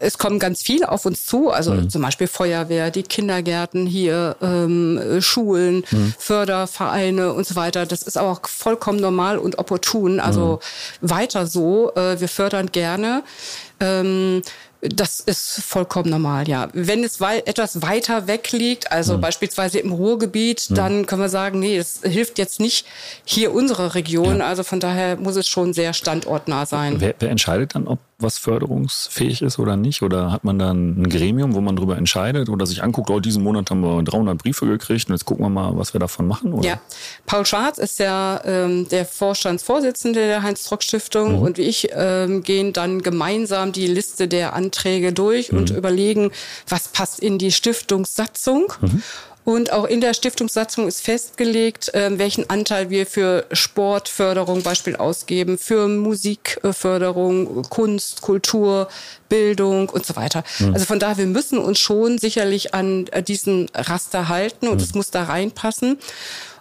es 0.00 0.18
kommen 0.18 0.38
ganz 0.38 0.62
viele 0.62 0.90
auf 0.90 1.06
uns 1.06 1.26
zu, 1.26 1.50
also 1.50 1.72
mhm. 1.72 1.90
zum 1.90 2.02
Beispiel 2.02 2.26
Feuerwehr, 2.26 2.90
die 2.90 3.02
Kindergärten 3.02 3.86
hier, 3.86 4.36
ähm, 4.42 5.20
Schulen, 5.20 5.84
mhm. 5.90 6.14
Fördervereine 6.18 7.32
und 7.32 7.46
so 7.46 7.56
weiter. 7.56 7.86
Das 7.86 8.02
ist 8.02 8.18
auch 8.18 8.40
vollkommen 8.46 9.00
normal 9.00 9.38
und 9.38 9.58
opportun. 9.58 10.20
Also 10.20 10.60
mhm. 11.00 11.10
weiter 11.10 11.46
so. 11.46 11.92
Äh, 11.94 12.20
wir 12.20 12.28
fördern 12.28 12.72
gerne. 12.72 13.22
Ähm, 13.80 14.42
das 14.80 15.18
ist 15.18 15.60
vollkommen 15.62 16.10
normal, 16.10 16.48
ja. 16.48 16.68
Wenn 16.72 17.02
es 17.02 17.20
wei 17.20 17.40
etwas 17.40 17.82
weiter 17.82 18.28
weg 18.28 18.52
liegt, 18.52 18.92
also 18.92 19.16
mhm. 19.16 19.22
beispielsweise 19.22 19.80
im 19.80 19.92
Ruhrgebiet, 19.92 20.70
mhm. 20.70 20.74
dann 20.74 21.06
können 21.06 21.20
wir 21.22 21.28
sagen, 21.28 21.58
nee, 21.58 21.76
es 21.76 22.00
hilft 22.02 22.38
jetzt 22.38 22.60
nicht 22.60 22.86
hier 23.24 23.52
unsere 23.52 23.94
Region. 23.94 24.38
Ja. 24.38 24.46
Also 24.46 24.62
von 24.62 24.78
daher 24.78 25.16
muss 25.16 25.36
es 25.36 25.48
schon 25.48 25.72
sehr 25.72 25.94
standortnah 25.94 26.64
sein. 26.64 27.00
Wer, 27.00 27.14
wer 27.18 27.30
entscheidet 27.30 27.74
dann, 27.74 27.88
ob 27.88 27.98
was 28.20 28.38
förderungsfähig 28.38 29.42
ist 29.42 29.58
oder 29.60 29.76
nicht? 29.76 30.02
Oder 30.02 30.32
hat 30.32 30.42
man 30.42 30.58
dann 30.58 31.00
ein 31.00 31.08
Gremium, 31.08 31.54
wo 31.54 31.60
man 31.60 31.76
darüber 31.76 31.96
entscheidet 31.96 32.48
oder 32.48 32.66
sich 32.66 32.82
anguckt, 32.82 33.10
oh, 33.10 33.20
diesen 33.20 33.44
Monat 33.44 33.70
haben 33.70 33.80
wir 33.80 34.02
300 34.02 34.38
Briefe 34.38 34.66
gekriegt 34.66 35.08
und 35.08 35.14
jetzt 35.14 35.24
gucken 35.24 35.44
wir 35.44 35.50
mal, 35.50 35.76
was 35.76 35.92
wir 35.92 36.00
davon 36.00 36.26
machen? 36.26 36.52
Oder? 36.52 36.68
Ja, 36.68 36.80
Paul 37.26 37.46
Schwarz 37.46 37.78
ist 37.78 38.00
ja 38.00 38.40
ähm, 38.44 38.88
der 38.88 39.04
Vorstandsvorsitzende 39.04 40.20
der 40.20 40.42
Heinz-Trock-Stiftung 40.42 41.36
mhm. 41.36 41.42
und 41.42 41.58
wie 41.58 41.62
ich 41.62 41.88
ähm, 41.92 42.42
gehen 42.42 42.72
dann 42.72 43.02
gemeinsam 43.02 43.70
die 43.70 43.86
Liste 43.86 44.26
der 44.26 44.54
Anträge 44.54 45.12
durch 45.12 45.52
mhm. 45.52 45.58
und 45.58 45.70
überlegen, 45.70 46.32
was 46.68 46.88
passt 46.88 47.20
in 47.20 47.38
die 47.38 47.52
Stiftungssatzung. 47.52 48.72
Mhm. 48.80 49.02
Und 49.48 49.72
auch 49.72 49.86
in 49.86 50.02
der 50.02 50.12
Stiftungssatzung 50.12 50.86
ist 50.88 51.00
festgelegt, 51.00 51.94
äh, 51.94 52.18
welchen 52.18 52.50
Anteil 52.50 52.90
wir 52.90 53.06
für 53.06 53.46
Sportförderung 53.50 54.62
Beispiel 54.62 54.94
ausgeben, 54.94 55.56
für 55.56 55.88
Musikförderung, 55.88 57.62
Kunst, 57.62 58.20
Kultur, 58.20 58.88
Bildung 59.30 59.88
und 59.88 60.04
so 60.04 60.16
weiter. 60.16 60.44
Mhm. 60.58 60.74
Also 60.74 60.84
von 60.84 60.98
daher, 60.98 61.16
wir 61.16 61.24
müssen 61.24 61.56
uns 61.56 61.78
schon 61.78 62.18
sicherlich 62.18 62.74
an 62.74 63.06
äh, 63.06 63.22
diesen 63.22 63.70
Raster 63.72 64.28
halten 64.28 64.68
und 64.68 64.76
mhm. 64.76 64.84
es 64.84 64.94
muss 64.94 65.10
da 65.10 65.22
reinpassen. 65.22 65.98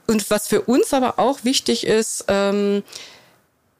Und 0.07 0.29
was 0.29 0.47
für 0.47 0.61
uns 0.61 0.93
aber 0.93 1.19
auch 1.19 1.43
wichtig 1.43 1.85
ist, 1.85 2.23
ähm, 2.29 2.83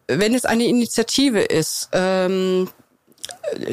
wenn 0.08 0.36
es 0.36 0.44
eine 0.44 0.66
Initiative 0.66 1.40
ist, 1.40 1.88
ähm, 1.94 2.68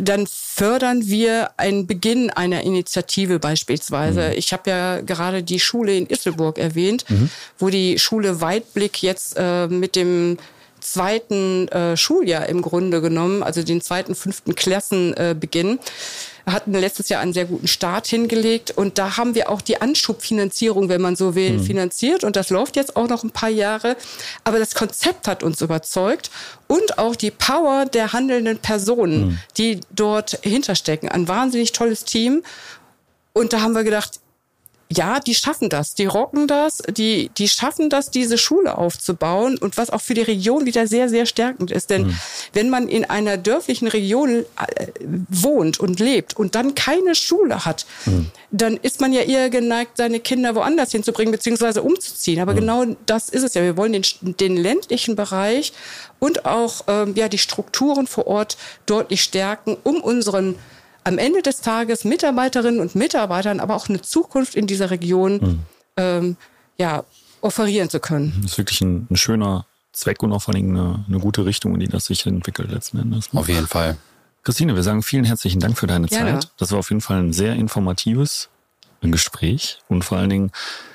dann 0.00 0.26
fördern 0.26 1.06
wir 1.06 1.50
einen 1.56 1.87
Beginn 1.87 2.30
einer 2.30 2.62
Initiative 2.62 3.38
beispielsweise. 3.38 4.28
Mhm. 4.28 4.34
Ich 4.37 4.52
habe 4.52 4.70
ja 4.70 5.00
gerade 5.00 5.42
die 5.42 5.60
Schule 5.60 5.96
in 5.96 6.06
Isselburg 6.06 6.58
erwähnt, 6.58 7.04
mhm. 7.08 7.30
wo 7.58 7.68
die 7.68 7.98
Schule 7.98 8.40
Weitblick 8.40 9.02
jetzt 9.02 9.37
äh, 9.37 9.66
mit 9.66 9.96
dem 9.96 10.38
zweiten 10.85 11.68
äh, 11.68 11.97
Schuljahr 11.97 12.49
im 12.49 12.62
Grunde 12.62 13.01
genommen, 13.01 13.42
also 13.42 13.62
den 13.62 13.81
zweiten, 13.81 14.14
fünften 14.14 14.55
Klassenbeginn, 14.55 15.79
äh, 15.79 16.53
hatten 16.53 16.73
letztes 16.73 17.09
Jahr 17.09 17.23
einen 17.23 17.33
sehr 17.33 17.47
guten 17.47 17.68
Start 17.68 18.07
hingelegt 18.07 18.70
und 18.70 18.99
da 18.99 19.16
haben 19.16 19.35
wir 19.35 19.49
auch 19.49 19.62
die 19.62 19.81
Anschubfinanzierung, 19.81 20.90
wenn 20.90 21.01
man 21.01 21.16
so 21.16 21.35
will, 21.35 21.55
mhm. 21.55 21.62
finanziert 21.62 22.23
und 22.23 22.37
das 22.37 22.51
läuft 22.51 22.77
jetzt 22.77 22.97
auch 22.97 23.09
noch 23.09 23.25
ein 23.25 23.31
paar 23.31 23.49
Jahre. 23.49 23.97
Aber 24.44 24.59
das 24.59 24.75
Konzept 24.75 25.27
hat 25.27 25.42
uns 25.42 25.62
überzeugt 25.62 26.31
und 26.66 26.99
auch 26.99 27.16
die 27.16 27.31
Power 27.31 27.87
der 27.87 28.12
handelnden 28.12 28.59
Personen, 28.59 29.27
mhm. 29.27 29.38
die 29.57 29.81
dort 29.90 30.38
hinterstecken. 30.42 31.09
Ein 31.09 31.29
wahnsinnig 31.29 31.73
tolles 31.73 32.05
Team. 32.05 32.42
Und 33.33 33.53
da 33.53 33.62
haben 33.62 33.73
wir 33.73 33.83
gedacht, 33.83 34.20
ja, 34.96 35.20
die 35.20 35.35
schaffen 35.35 35.68
das, 35.68 35.94
die 35.94 36.07
rocken 36.07 36.46
das, 36.46 36.78
die, 36.90 37.30
die 37.37 37.48
schaffen 37.48 37.90
das, 37.90 38.11
diese 38.11 38.38
Schule 38.38 38.78
aufzubauen 38.78 39.59
und 39.59 39.76
was 39.76 39.90
auch 39.90 40.00
für 40.00 40.14
die 40.14 40.22
Region 40.22 40.66
wieder 40.66 40.87
sehr, 40.87 41.09
sehr 41.09 41.26
stärkend 41.26 41.70
ist. 41.70 41.90
Denn 41.90 42.07
mhm. 42.07 42.18
wenn 42.52 42.70
man 42.70 42.88
in 42.88 43.04
einer 43.04 43.37
dörflichen 43.37 43.88
Region 43.88 44.44
äh, 44.66 44.87
wohnt 45.28 45.80
und 45.80 46.00
lebt 46.00 46.37
und 46.37 46.54
dann 46.54 46.74
keine 46.74 47.14
Schule 47.14 47.64
hat, 47.64 47.87
mhm. 48.07 48.30
dann 48.50 48.76
ist 48.76 49.00
man 49.00 49.12
ja 49.12 49.22
eher 49.22 49.50
geneigt, 49.50 49.96
seine 49.96 50.20
Kinder 50.20 50.54
woanders 50.54 50.92
hinzubringen, 50.92 51.33
beziehungsweise 51.33 51.83
umzuziehen. 51.83 52.40
Aber 52.40 52.52
mhm. 52.52 52.59
genau 52.59 52.85
das 53.07 53.28
ist 53.28 53.42
es 53.42 53.54
ja. 53.54 53.62
Wir 53.62 53.76
wollen 53.76 53.92
den, 53.92 54.04
den 54.22 54.57
ländlichen 54.57 55.16
Bereich 55.16 55.72
und 56.18 56.46
auch 56.46 56.83
ähm, 56.88 57.14
ja, 57.16 57.28
die 57.28 57.38
Strukturen 57.38 58.07
vor 58.07 58.26
Ort 58.26 58.57
deutlich 58.87 59.22
stärken, 59.22 59.76
um 59.83 60.00
unseren 60.00 60.57
am 61.04 61.18
Ende 61.18 61.42
des 61.42 61.60
Tages 61.60 62.04
Mitarbeiterinnen 62.04 62.80
und 62.80 62.94
Mitarbeitern 62.94 63.60
aber 63.60 63.76
auch 63.76 63.88
eine 63.88 64.00
Zukunft 64.00 64.54
in 64.54 64.66
dieser 64.66 64.90
Region 64.90 65.32
mhm. 65.34 65.58
ähm, 65.96 66.36
ja, 66.78 67.04
offerieren 67.40 67.90
zu 67.90 68.00
können. 68.00 68.38
Das 68.42 68.52
ist 68.52 68.58
wirklich 68.58 68.80
ein, 68.80 69.06
ein 69.10 69.16
schöner 69.16 69.66
Zweck 69.92 70.22
und 70.22 70.32
auch 70.32 70.42
vor 70.42 70.54
allem 70.54 70.70
eine, 70.70 71.04
eine, 71.06 71.18
gute 71.18 71.44
Richtung, 71.44 71.74
in 71.74 71.80
die 71.80 71.88
das 71.88 72.06
sich 72.06 72.26
entwickelt 72.26 72.70
letzten 72.70 72.98
Endes. 72.98 73.28
Auf 73.32 73.48
jeden 73.48 73.68
Fall. 73.68 73.96
Christine, 74.42 74.74
wir 74.74 74.82
sagen 74.82 75.02
vielen 75.02 75.24
herzlichen 75.24 75.60
Dank 75.60 75.78
für 75.78 75.86
deine 75.86 76.08
Gerne. 76.08 76.40
Zeit. 76.40 76.52
Das 76.58 76.72
war 76.72 76.78
auf 76.80 76.90
jeden 76.90 77.00
Fall 77.00 77.18
ein 77.18 77.32
sehr 77.32 77.54
informatives 77.54 78.48
Gespräch 79.10 79.80
und 79.88 80.02
vor 80.02 80.16
allen 80.18 80.30
Dingen 80.30 80.50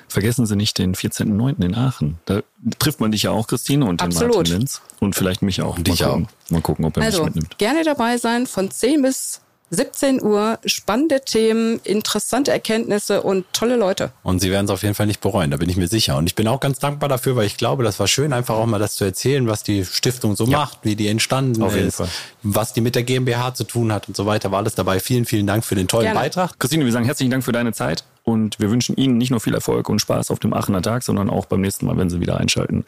vergessen 0.08 0.44
Sie 0.44 0.56
nicht 0.56 0.78
den 0.78 0.94
14.09. 0.94 1.64
in 1.64 1.74
Aachen. 1.74 2.18
Da 2.24 2.42
trifft 2.78 3.00
man 3.00 3.12
dich 3.12 3.22
ja 3.22 3.30
auch, 3.30 3.46
Christine, 3.46 3.84
und 3.84 4.00
den 4.00 4.06
Absolut. 4.06 4.36
Martin 4.36 4.52
Lenz. 4.54 4.82
Und 4.98 5.14
vielleicht 5.14 5.42
mich 5.42 5.62
auch. 5.62 5.78
Und 5.78 5.86
dich 5.86 6.00
mal 6.00 6.08
gucken, 6.08 6.26
auch. 6.26 6.50
Mal 6.50 6.60
gucken, 6.60 6.84
ob 6.84 6.96
er 6.96 7.04
also, 7.04 7.24
mich 7.24 7.34
mitnimmt. 7.34 7.58
Gerne 7.58 7.84
dabei 7.84 8.18
sein 8.18 8.46
von 8.48 8.70
10 8.70 9.02
bis 9.02 9.40
17 9.70 10.22
Uhr, 10.22 10.58
spannende 10.64 11.20
Themen, 11.20 11.80
interessante 11.84 12.50
Erkenntnisse 12.50 13.22
und 13.22 13.46
tolle 13.52 13.76
Leute. 13.76 14.10
Und 14.24 14.40
Sie 14.40 14.50
werden 14.50 14.64
es 14.64 14.70
auf 14.70 14.82
jeden 14.82 14.94
Fall 14.94 15.06
nicht 15.06 15.20
bereuen, 15.20 15.52
da 15.52 15.56
bin 15.56 15.70
ich 15.70 15.76
mir 15.76 15.86
sicher. 15.86 16.16
Und 16.16 16.26
ich 16.26 16.34
bin 16.34 16.48
auch 16.48 16.58
ganz 16.58 16.80
dankbar 16.80 17.08
dafür, 17.08 17.36
weil 17.36 17.46
ich 17.46 17.56
glaube, 17.56 17.84
das 17.84 18.00
war 18.00 18.08
schön, 18.08 18.32
einfach 18.32 18.56
auch 18.56 18.66
mal 18.66 18.80
das 18.80 18.94
zu 18.96 19.04
erzählen, 19.04 19.46
was 19.46 19.62
die 19.62 19.84
Stiftung 19.84 20.34
so 20.34 20.44
ja. 20.44 20.58
macht, 20.58 20.80
wie 20.82 20.96
die 20.96 21.06
entstanden 21.06 21.62
auf 21.62 21.76
ist, 21.76 22.02
was 22.42 22.72
die 22.72 22.80
mit 22.80 22.96
der 22.96 23.04
GmbH 23.04 23.54
zu 23.54 23.64
tun 23.64 23.92
hat 23.92 24.08
und 24.08 24.16
so 24.16 24.26
weiter. 24.26 24.50
War 24.50 24.58
alles 24.58 24.74
dabei. 24.74 24.98
Vielen, 24.98 25.24
vielen 25.24 25.46
Dank 25.46 25.64
für 25.64 25.76
den 25.76 25.86
tollen 25.86 26.04
Gerne. 26.04 26.18
Beitrag. 26.18 26.58
Christine, 26.58 26.84
wir 26.84 26.92
sagen 26.92 27.04
herzlichen 27.04 27.30
Dank 27.30 27.44
für 27.44 27.52
deine 27.52 27.72
Zeit. 27.72 28.04
Und 28.22 28.58
wir 28.58 28.70
wünschen 28.70 28.96
Ihnen 28.96 29.18
nicht 29.18 29.30
nur 29.30 29.40
viel 29.40 29.54
Erfolg 29.54 29.88
und 29.88 30.00
Spaß 30.00 30.30
auf 30.30 30.40
dem 30.40 30.52
Aachener 30.52 30.82
Tag, 30.82 31.02
sondern 31.02 31.30
auch 31.30 31.46
beim 31.46 31.60
nächsten 31.60 31.86
Mal, 31.86 31.96
wenn 31.96 32.10
Sie 32.10 32.20
wieder 32.20 32.36
einschalten, 32.38 32.84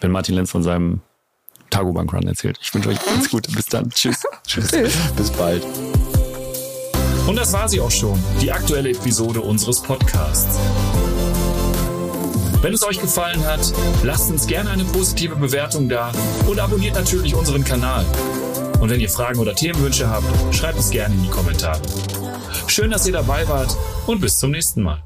wenn 0.00 0.10
Martin 0.10 0.34
Lenz 0.34 0.50
von 0.50 0.62
seinem 0.62 1.00
Tagobank 1.70 2.12
Run 2.12 2.26
erzählt. 2.26 2.58
Ich 2.62 2.72
wünsche 2.74 2.90
euch 2.90 2.98
alles 3.08 3.30
Gute. 3.30 3.50
Bis 3.52 3.66
dann. 3.66 3.90
Tschüss. 3.90 4.22
Tschüss. 4.46 4.70
Bis 5.16 5.30
bald. 5.30 5.64
Und 7.28 7.36
das 7.36 7.52
war 7.52 7.68
sie 7.68 7.78
auch 7.78 7.90
schon, 7.90 8.18
die 8.40 8.50
aktuelle 8.50 8.88
Episode 8.88 9.42
unseres 9.42 9.82
Podcasts. 9.82 10.58
Wenn 12.62 12.72
es 12.72 12.82
euch 12.82 12.98
gefallen 12.98 13.44
hat, 13.44 13.60
lasst 14.02 14.30
uns 14.30 14.46
gerne 14.46 14.70
eine 14.70 14.84
positive 14.84 15.36
Bewertung 15.36 15.90
da 15.90 16.10
und 16.46 16.58
abonniert 16.58 16.94
natürlich 16.94 17.34
unseren 17.34 17.64
Kanal. 17.64 18.06
Und 18.80 18.88
wenn 18.88 18.98
ihr 18.98 19.10
Fragen 19.10 19.40
oder 19.40 19.54
Themenwünsche 19.54 20.08
habt, 20.08 20.24
schreibt 20.54 20.78
es 20.78 20.88
gerne 20.88 21.14
in 21.16 21.22
die 21.22 21.28
Kommentare. 21.28 21.82
Schön, 22.66 22.90
dass 22.90 23.06
ihr 23.06 23.12
dabei 23.12 23.46
wart 23.46 23.76
und 24.06 24.22
bis 24.22 24.38
zum 24.38 24.50
nächsten 24.50 24.80
Mal. 24.80 25.02